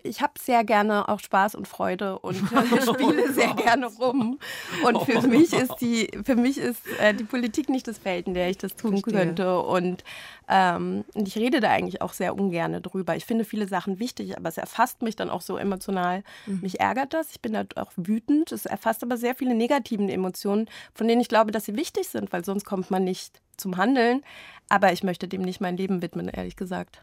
[0.02, 2.36] ich habe sehr gerne auch Spaß und Freude und
[2.82, 4.38] spiele sehr gerne rum.
[4.84, 8.34] Und für mich ist die, für mich ist äh, die Politik nicht das Feld, in
[8.34, 9.12] der ich das tun Verstehe.
[9.12, 9.60] könnte.
[9.60, 10.04] Und,
[10.48, 13.16] ähm, und ich rede da eigentlich auch sehr ungern drüber.
[13.16, 16.22] Ich finde viele Sachen wichtig, aber es erfasst mich dann auch so emotional.
[16.46, 16.60] Mhm.
[16.62, 17.32] Mich ärgert das.
[17.32, 18.52] Ich bin da auch wütend.
[18.52, 22.32] Es erfasst aber sehr viele negativen Emotionen, von denen ich glaube, dass sie wichtig sind,
[22.32, 24.22] weil sonst kommt man nicht zum Handeln.
[24.68, 27.02] Aber ich möchte dem nicht mein Leben widmen, ehrlich gesagt.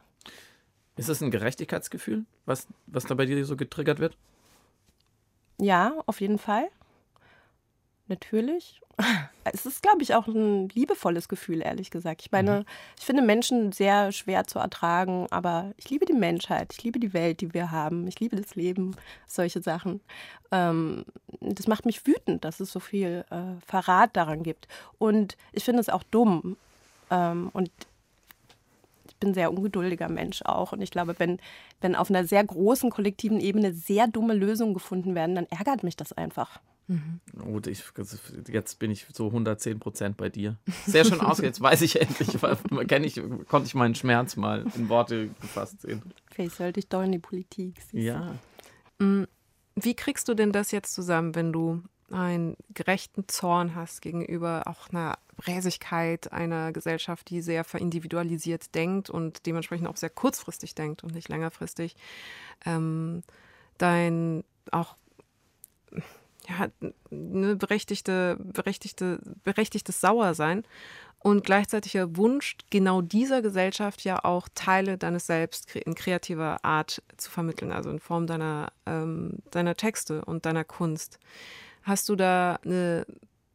[0.95, 4.18] Ist es ein Gerechtigkeitsgefühl, was, was da bei dir so getriggert wird?
[5.57, 6.68] Ja, auf jeden Fall.
[8.07, 8.82] Natürlich.
[9.52, 12.22] Es ist, glaube ich, auch ein liebevolles Gefühl, ehrlich gesagt.
[12.22, 12.66] Ich meine, mhm.
[13.00, 17.14] ich finde Menschen sehr schwer zu ertragen, aber ich liebe die Menschheit, ich liebe die
[17.14, 18.95] Welt, die wir haben, ich liebe das Leben,
[19.26, 20.02] solche Sachen.
[20.52, 21.06] Ähm,
[21.39, 24.68] das macht mich wütend, dass es so viel äh, Verrat daran gibt.
[24.97, 26.58] Und ich finde es auch dumm.
[27.10, 27.72] Ähm, und
[29.08, 30.74] ich bin ein sehr ungeduldiger Mensch auch.
[30.74, 31.39] Und ich glaube, wenn,
[31.82, 35.95] wenn auf einer sehr großen kollektiven Ebene sehr dumme Lösungen gefunden werden, dann ärgert mich
[35.95, 36.60] das einfach.
[36.89, 37.21] Mhm.
[37.37, 37.83] Gut, ich,
[38.47, 40.57] jetzt bin ich so 110 Prozent bei dir.
[40.87, 42.29] Sehr schön aus, jetzt weiß ich endlich,
[42.87, 46.01] kenn ich, konnte ich meinen Schmerz mal in Worte gefasst sehen.
[46.31, 47.75] Vielleicht sollte ich doch in die Politik.
[47.91, 48.33] Ja.
[48.97, 49.25] Mm,
[49.75, 54.89] wie kriegst du denn das jetzt zusammen, wenn du einen gerechten Zorn hast gegenüber auch
[54.89, 61.13] einer Räsigkeit einer Gesellschaft, die sehr verindividualisiert denkt und dementsprechend auch sehr kurzfristig denkt und
[61.13, 61.95] nicht längerfristig?
[62.65, 63.21] Ähm,
[63.77, 64.95] dein auch
[66.50, 66.70] ja,
[67.12, 70.64] eine berechtigte, berechtigte, berechtigtes Sauersein
[71.20, 77.30] und gleichzeitiger Wunsch, genau dieser Gesellschaft ja auch Teile deines Selbst in kreativer Art zu
[77.30, 81.20] vermitteln, also in Form deiner, ähm, deiner Texte und deiner Kunst.
[81.84, 83.06] Hast du da eine,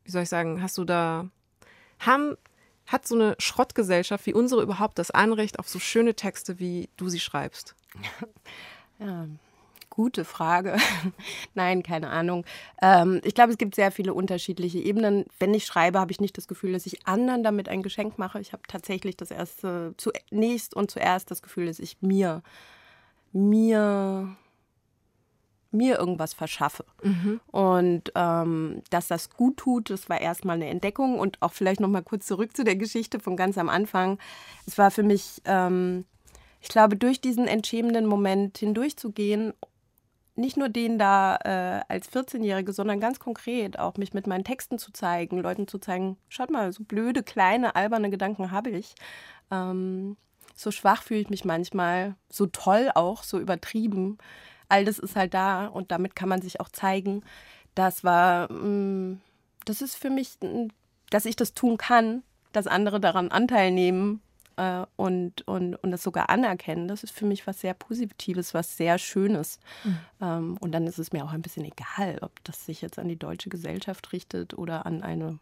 [0.04, 1.28] wie soll ich sagen, hast du da,
[2.00, 2.36] haben,
[2.86, 7.08] hat so eine Schrottgesellschaft wie unsere überhaupt das Anrecht auf so schöne Texte, wie du
[7.08, 7.74] sie schreibst?
[8.98, 9.26] Ja,
[9.94, 10.76] Gute Frage.
[11.54, 12.44] Nein, keine Ahnung.
[12.82, 15.24] Ähm, ich glaube, es gibt sehr viele unterschiedliche Ebenen.
[15.38, 18.40] Wenn ich schreibe, habe ich nicht das Gefühl, dass ich anderen damit ein Geschenk mache.
[18.40, 22.42] Ich habe tatsächlich das erste, zunächst und zuerst das Gefühl, dass ich mir,
[23.32, 24.36] mir,
[25.70, 26.84] mir irgendwas verschaffe.
[27.04, 27.40] Mhm.
[27.52, 31.20] Und ähm, dass das gut tut, das war erstmal eine Entdeckung.
[31.20, 34.18] Und auch vielleicht noch mal kurz zurück zu der Geschichte von ganz am Anfang.
[34.66, 35.40] Es war für mich.
[35.44, 36.04] Ähm,
[36.60, 39.52] ich glaube, durch diesen entschämenden Moment hindurchzugehen
[40.36, 44.78] nicht nur den da äh, als 14-Jährige, sondern ganz konkret auch mich mit meinen Texten
[44.78, 48.94] zu zeigen, Leuten zu zeigen, schaut mal, so blöde, kleine, alberne Gedanken habe ich.
[49.50, 50.16] Ähm,
[50.54, 54.18] so schwach fühle ich mich manchmal, so toll auch, so übertrieben.
[54.68, 57.22] All das ist halt da und damit kann man sich auch zeigen.
[57.74, 59.20] Das war, mh, mm,
[59.66, 60.36] das ist für mich,
[61.10, 62.22] dass ich das tun kann,
[62.52, 64.20] dass andere daran Anteil nehmen
[64.56, 68.76] äh, und, und, und das sogar anerkennen, das ist für mich was sehr Positives, was
[68.76, 69.58] sehr Schönes.
[69.84, 69.98] Mhm.
[70.20, 73.08] Ähm, und dann ist es mir auch ein bisschen egal, ob das sich jetzt an
[73.08, 75.38] die deutsche Gesellschaft richtet oder an eine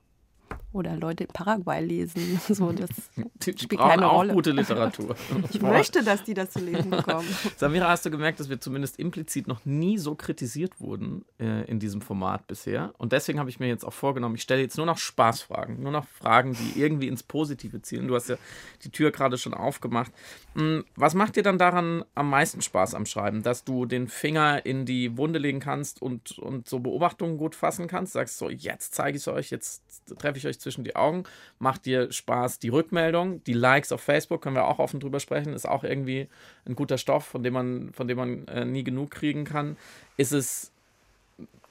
[0.73, 2.41] oder Leute in Paraguay lesen.
[2.53, 4.35] So, das die spielt keine auch Rolle.
[4.35, 5.15] gute Literatur.
[5.51, 7.27] ich möchte, dass die das zu lesen bekommen.
[7.57, 11.79] Samira, hast du gemerkt, dass wir zumindest implizit noch nie so kritisiert wurden äh, in
[11.79, 12.93] diesem Format bisher?
[12.99, 15.93] Und deswegen habe ich mir jetzt auch vorgenommen, ich stelle jetzt nur noch Spaßfragen, nur
[15.93, 18.09] noch Fragen, die irgendwie ins Positive zielen.
[18.09, 18.37] Du hast ja
[18.85, 20.13] die Tür gerade schon aufgemacht.
[20.55, 23.43] Hm, was macht dir dann daran am meisten Spaß am Schreiben?
[23.43, 27.87] Dass du den Finger in die Wunde legen kannst und, und so Beobachtungen gut fassen
[27.87, 28.13] kannst?
[28.13, 29.83] Sagst so, jetzt zeige ich es euch, jetzt
[30.19, 31.25] treffe ich euch zwischen die Augen,
[31.59, 35.53] macht dir Spaß die Rückmeldung, die Likes auf Facebook, können wir auch offen drüber sprechen,
[35.53, 36.29] ist auch irgendwie
[36.67, 39.77] ein guter Stoff, von dem man, von dem man äh, nie genug kriegen kann.
[40.17, 40.73] Ist es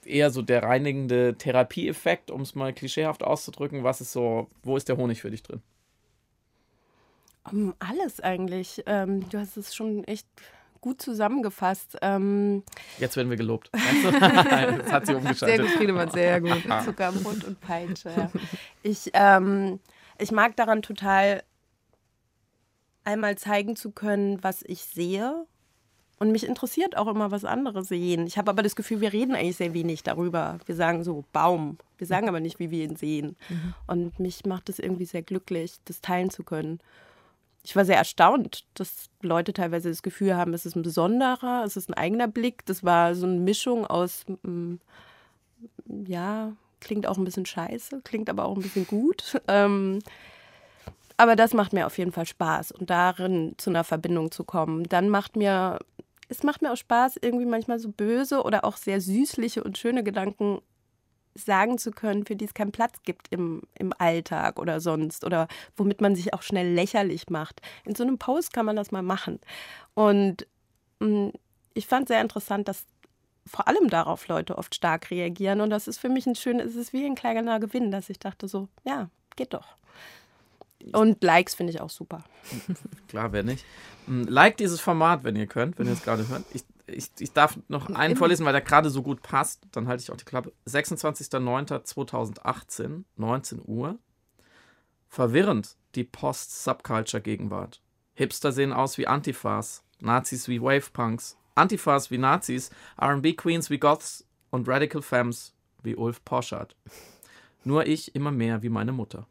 [0.05, 3.83] eher so der reinigende Therapieeffekt, um es mal klischeehaft auszudrücken?
[3.83, 5.61] Was ist so, wo ist der Honig für dich drin?
[7.51, 8.83] Um, alles eigentlich.
[8.85, 10.27] Ähm, du hast es schon echt
[10.81, 11.97] gut zusammengefasst.
[12.01, 12.63] Ähm
[12.99, 13.69] Jetzt werden wir gelobt.
[13.73, 15.57] das hat sie umgeschaltet.
[15.57, 16.63] Sehr gut, Friedemann, sehr gut.
[16.83, 18.09] Zuckerbrot und Peitsche.
[18.09, 18.31] Ja.
[18.83, 19.79] Ich, ähm,
[20.17, 21.43] ich mag daran total,
[23.03, 25.45] einmal zeigen zu können, was ich sehe.
[26.19, 28.27] Und mich interessiert auch immer, was andere sehen.
[28.27, 30.59] Ich habe aber das Gefühl, wir reden eigentlich sehr wenig darüber.
[30.67, 31.79] Wir sagen so Baum.
[31.97, 33.35] Wir sagen aber nicht, wie wir ihn sehen.
[33.49, 33.73] Mhm.
[33.87, 36.79] Und mich macht es irgendwie sehr glücklich, das teilen zu können
[37.63, 41.77] ich war sehr erstaunt, dass Leute teilweise das Gefühl haben, es ist ein besonderer, es
[41.77, 42.65] ist ein eigener Blick.
[42.65, 44.75] Das war so eine Mischung aus, mm,
[46.07, 49.39] ja, klingt auch ein bisschen scheiße, klingt aber auch ein bisschen gut.
[49.47, 49.99] Ähm,
[51.17, 54.85] aber das macht mir auf jeden Fall Spaß und darin zu einer Verbindung zu kommen.
[54.89, 55.79] Dann macht mir,
[56.29, 60.03] es macht mir auch Spaß, irgendwie manchmal so böse oder auch sehr süßliche und schöne
[60.03, 60.61] Gedanken
[61.35, 65.47] sagen zu können, für die es keinen Platz gibt im, im Alltag oder sonst oder
[65.77, 67.61] womit man sich auch schnell lächerlich macht.
[67.85, 69.39] In so einem Post kann man das mal machen.
[69.93, 70.47] Und
[70.99, 71.33] mh, mm,
[71.73, 72.85] ich fand sehr interessant, dass
[73.51, 75.61] vor allem darauf Leute oft stark reagieren.
[75.61, 78.19] Und das ist für mich ein schönes, es ist wie ein kleiner Gewinn, dass ich
[78.19, 79.67] dachte so, ja, geht doch.
[80.93, 82.23] Und Likes finde ich auch super.
[83.07, 83.65] Klar, wer nicht.
[84.07, 86.43] Mm, like dieses Format, wenn ihr könnt, wenn ihr es gerade hört.
[86.53, 89.67] Ich ich, ich darf noch einen vorlesen, weil der gerade so gut passt.
[89.71, 90.51] Dann halte ich auch die Klappe.
[90.67, 93.97] 26.09.2018, 19 Uhr.
[95.07, 97.81] Verwirrend, die Post-Subculture-Gegenwart.
[98.13, 102.69] Hipster sehen aus wie Antifas, Nazis wie Wavepunks, Antifas wie Nazis,
[103.01, 105.53] RB-Queens wie Goths und Radical Femmes
[105.83, 106.75] wie Ulf Poschardt.
[107.63, 109.27] Nur ich immer mehr wie meine Mutter.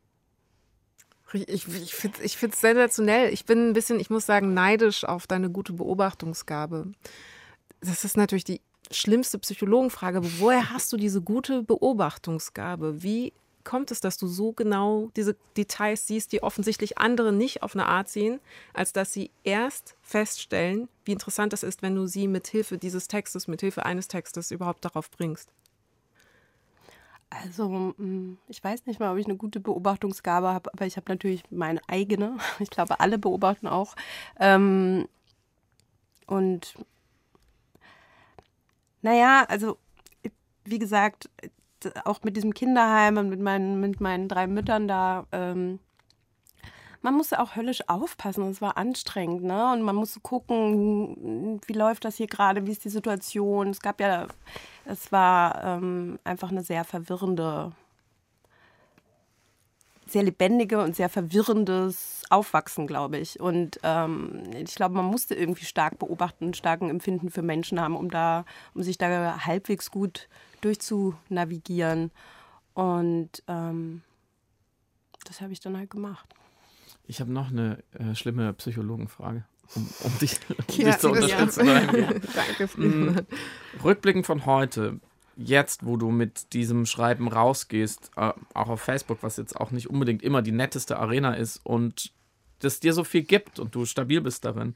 [1.33, 3.33] Ich, ich finde es ich sensationell.
[3.33, 6.93] Ich bin ein bisschen, ich muss sagen, neidisch auf deine gute Beobachtungsgabe
[7.81, 8.61] das ist natürlich die
[8.91, 10.21] schlimmste Psychologenfrage.
[10.41, 13.03] Woher hast du diese gute Beobachtungsgabe?
[13.03, 13.33] Wie
[13.65, 17.87] kommt es, dass du so genau diese Details siehst, die offensichtlich andere nicht auf eine
[17.87, 18.41] Art sehen,
[18.73, 23.09] als dass sie erst feststellen, wie interessant das ist, wenn du sie mit Hilfe dieses
[23.09, 25.53] Textes, mit Hilfe eines Textes überhaupt darauf bringst?
[27.31, 31.07] Also, mm, ich weiß nicht mal, ob ich eine gute Beobachtungsgabe habe, aber ich habe
[31.09, 32.37] natürlich meine eigene.
[32.59, 33.95] Ich glaube, alle beobachten auch.
[34.39, 35.09] Ähm,
[36.27, 36.75] und
[39.03, 39.79] naja, also
[40.65, 41.31] wie gesagt,
[42.05, 45.79] auch mit diesem Kinderheim und mit meinen, mit meinen drei Müttern da, ähm,
[47.03, 48.45] man musste auch höllisch aufpassen.
[48.51, 49.73] Es war anstrengend, ne?
[49.73, 53.71] Und man musste gucken, wie läuft das hier gerade, wie ist die Situation.
[53.71, 54.27] Es gab ja,
[54.85, 57.73] es war ähm, einfach eine sehr verwirrende,
[60.07, 63.41] sehr lebendige und sehr verwirrendes Aufwachsen, glaube ich.
[63.41, 68.11] Und ähm, ich glaube, man musste irgendwie stark beobachten, starken Empfinden für Menschen haben, um
[68.11, 70.29] da, um sich da halbwegs gut
[70.61, 72.11] durchzunavigieren.
[72.75, 74.03] Und ähm,
[75.27, 76.27] das habe ich dann halt gemacht.
[77.07, 79.45] Ich habe noch eine äh, schlimme Psychologenfrage,
[79.75, 81.67] um, um, dich, um Ja, dich zu unterstützen.
[82.35, 83.27] Danke, Mm, Friedemann.
[83.83, 85.01] Rückblickend von heute,
[85.37, 89.91] jetzt, wo du mit diesem Schreiben rausgehst, äh, auch auf Facebook, was jetzt auch nicht
[89.91, 92.13] unbedingt immer die netteste Arena ist und
[92.61, 94.75] das dir so viel gibt und du stabil bist darin,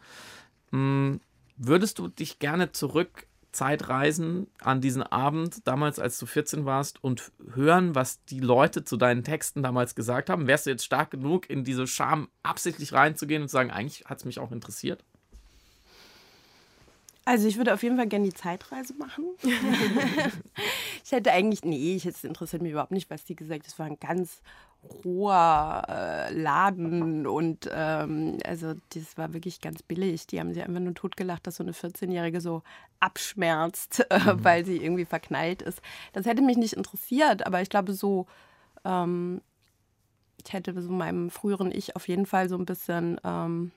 [0.71, 1.19] mh,
[1.57, 7.33] würdest du dich gerne zurück Zeitreisen an diesen Abend, damals als du 14 warst, und
[7.55, 10.47] hören, was die Leute zu deinen Texten damals gesagt haben?
[10.47, 14.19] Wärst du jetzt stark genug, in diese Scham absichtlich reinzugehen und zu sagen, eigentlich hat
[14.19, 15.05] es mich auch interessiert?
[17.25, 19.25] Also ich würde auf jeden Fall gerne die Zeitreise machen.
[21.05, 23.69] ich hätte eigentlich, nee, ich, es interessiert mich überhaupt nicht, was die gesagt haben.
[23.69, 24.43] Es war ein ganz
[25.05, 30.27] roher äh, Laden und ähm, also das war wirklich ganz billig.
[30.27, 32.63] Die haben sich einfach nur totgelacht, dass so eine 14-Jährige so
[33.01, 35.81] abschmerzt, äh, weil sie irgendwie verknallt ist.
[36.13, 38.27] Das hätte mich nicht interessiert, aber ich glaube so,
[38.85, 39.41] ähm,
[40.45, 43.21] ich hätte so meinem früheren Ich auf jeden Fall so ein bisschen...
[43.25, 43.73] Ähm,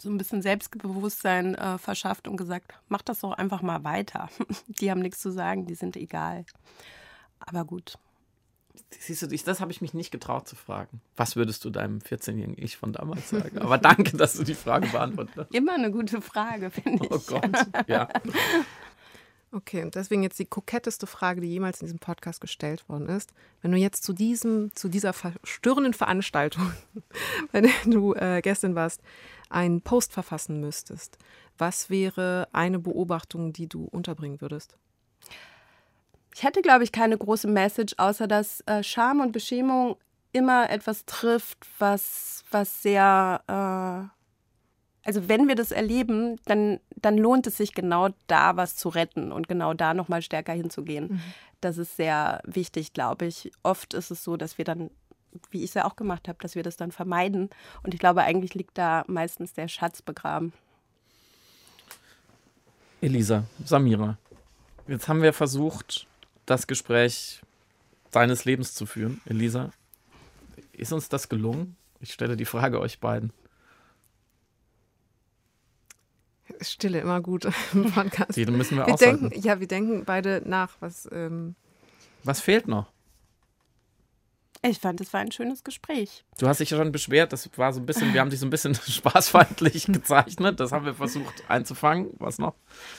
[0.00, 4.28] so ein bisschen Selbstbewusstsein äh, verschafft und gesagt, mach das doch einfach mal weiter.
[4.66, 6.44] Die haben nichts zu sagen, die sind egal.
[7.38, 7.96] Aber gut.
[8.90, 11.00] Siehst du, das habe ich mich nicht getraut zu fragen.
[11.16, 13.58] Was würdest du deinem 14-jährigen Ich von damals sagen?
[13.58, 15.54] Aber danke, dass du die Frage beantwortet hast.
[15.54, 17.10] Immer eine gute Frage, finde ich.
[17.10, 17.50] Oh Gott,
[17.86, 18.08] ja.
[19.54, 23.32] Okay, und deswegen jetzt die koketteste Frage, die jemals in diesem Podcast gestellt worden ist.
[23.62, 26.72] Wenn du jetzt zu diesem, zu dieser verstörenden Veranstaltung,
[27.52, 29.00] bei der du äh, gestern warst,
[29.50, 31.18] einen Post verfassen müsstest,
[31.56, 34.76] was wäre eine Beobachtung, die du unterbringen würdest?
[36.34, 39.96] Ich hätte, glaube ich, keine große Message, außer dass äh, Scham und Beschämung
[40.32, 43.40] immer etwas trifft, was, was sehr.
[43.46, 44.14] Äh,
[45.06, 49.32] also, wenn wir das erleben, dann, dann lohnt es sich genau da was zu retten
[49.32, 51.20] und genau da nochmal stärker hinzugehen.
[51.60, 53.52] Das ist sehr wichtig, glaube ich.
[53.62, 54.90] Oft ist es so, dass wir dann,
[55.50, 57.50] wie ich es ja auch gemacht habe, dass wir das dann vermeiden.
[57.82, 60.52] Und ich glaube, eigentlich liegt da meistens der Schatz begraben.
[63.02, 64.16] Elisa, Samira,
[64.88, 66.06] jetzt haben wir versucht,
[66.46, 67.42] das Gespräch
[68.10, 69.20] deines Lebens zu führen.
[69.26, 69.70] Elisa,
[70.72, 71.76] ist uns das gelungen?
[72.00, 73.32] Ich stelle die Frage euch beiden.
[76.60, 78.36] Stille immer gut im Podcast.
[78.36, 79.30] Die müssen wir Wir aushalten.
[79.30, 81.54] denken, ja, wir denken beide nach, was ähm,
[82.22, 82.92] Was fehlt noch?
[84.62, 86.24] Ich fand, es war ein schönes Gespräch.
[86.38, 88.46] Du hast dich ja schon beschwert, das war so ein bisschen, wir haben dich so
[88.46, 90.60] ein bisschen spaßfeindlich gezeichnet.
[90.60, 92.10] Das haben wir versucht einzufangen.
[92.18, 92.54] Was noch?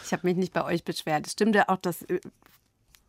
[0.05, 1.25] Ich habe mich nicht bei euch beschwert.
[1.25, 2.19] Es stimmt ja auch, dass äh,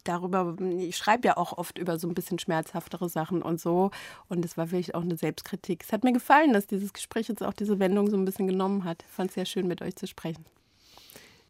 [0.08, 3.90] darüber, ich schreibe ja auch oft über so ein bisschen schmerzhaftere Sachen und so.
[4.28, 5.84] Und es war wirklich auch eine Selbstkritik.
[5.84, 8.84] Es hat mir gefallen, dass dieses Gespräch jetzt auch diese Wendung so ein bisschen genommen
[8.84, 9.04] hat.
[9.06, 10.44] Ich fand es sehr schön, mit euch zu sprechen.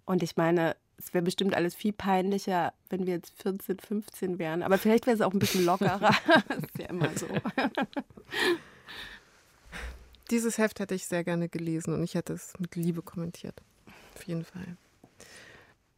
[0.05, 4.63] Und ich meine, es wäre bestimmt alles viel peinlicher, wenn wir jetzt 14, 15 wären.
[4.63, 6.11] Aber vielleicht wäre es auch ein bisschen lockerer.
[6.49, 7.27] das ist ja immer so.
[10.31, 13.63] Dieses Heft hätte ich sehr gerne gelesen und ich hätte es mit Liebe kommentiert.
[14.15, 14.77] Auf jeden Fall.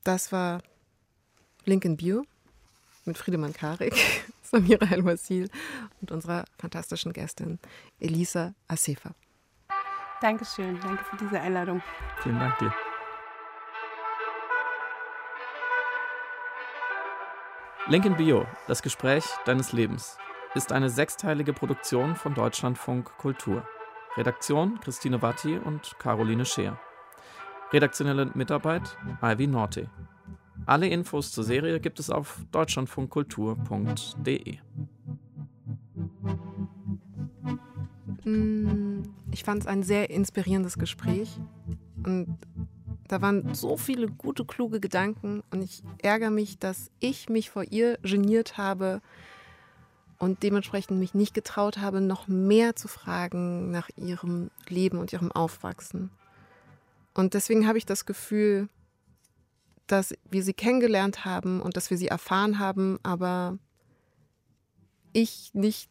[0.04, 0.62] Das war
[1.64, 2.24] Link in Bio
[3.08, 3.94] mit Friedemann Karik,
[4.42, 5.50] Samira El-Wasil
[6.00, 7.58] und unserer fantastischen Gästin
[7.98, 9.10] Elisa Asefa.
[10.20, 10.78] Dankeschön.
[10.80, 11.82] Danke für diese Einladung.
[12.22, 12.72] Vielen Dank dir.
[17.86, 20.18] Link in Bio, das Gespräch deines Lebens,
[20.54, 23.66] ist eine sechsteilige Produktion von Deutschlandfunk Kultur.
[24.16, 26.78] Redaktion Christine Watti und Caroline Scheer.
[27.72, 29.88] Redaktionelle Mitarbeit Ivy Norte.
[30.68, 34.58] Alle Infos zur Serie gibt es auf deutschlandfunkkultur.de.
[38.24, 41.40] Mm, Ich fand es ein sehr inspirierendes Gespräch
[42.04, 42.36] und
[43.08, 47.64] da waren so viele gute, kluge Gedanken und ich ärgere mich, dass ich mich vor
[47.64, 49.00] ihr geniert habe
[50.18, 55.32] und dementsprechend mich nicht getraut habe, noch mehr zu fragen nach ihrem Leben und ihrem
[55.32, 56.10] Aufwachsen.
[57.14, 58.68] Und deswegen habe ich das Gefühl,
[59.92, 63.58] dass wir sie kennengelernt haben und dass wir sie erfahren haben, aber
[65.12, 65.90] ich nicht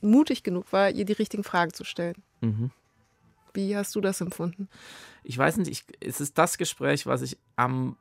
[0.00, 2.22] mutig genug war, ihr die richtigen Fragen zu stellen.
[2.40, 2.70] Mhm.
[3.54, 4.68] Wie hast du das empfunden?
[5.24, 7.96] Ich weiß nicht, ich, es ist das Gespräch, was ich am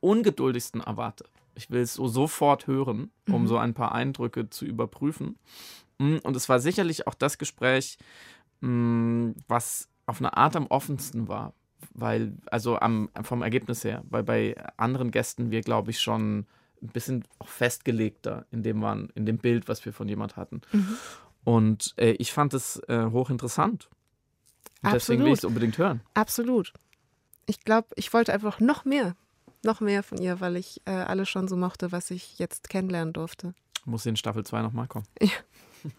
[0.00, 1.24] ungeduldigsten erwarte.
[1.54, 3.46] Ich will es so sofort hören, um Mhm.
[3.46, 5.38] so ein paar Eindrücke zu überprüfen.
[5.98, 7.98] Mm, und es war sicherlich auch das Gespräch,
[8.60, 11.52] mm, was auf eine Art am offensten war.
[11.94, 16.46] Weil, also am, vom Ergebnis her, weil bei anderen Gästen wir, glaube ich, schon
[16.82, 20.62] ein bisschen festgelegter in dem, waren, in dem Bild, was wir von jemand hatten.
[20.72, 20.96] Mhm.
[21.44, 23.88] Und äh, ich fand es äh, hochinteressant.
[24.82, 26.00] Und deswegen will ich es unbedingt hören.
[26.14, 26.72] Absolut.
[27.46, 29.16] Ich glaube, ich wollte einfach noch mehr,
[29.64, 33.12] noch mehr von ihr, weil ich äh, alles schon so mochte, was ich jetzt kennenlernen
[33.12, 33.54] durfte.
[33.84, 35.06] Muss in Staffel 2 nochmal kommen.
[35.20, 35.28] Ja.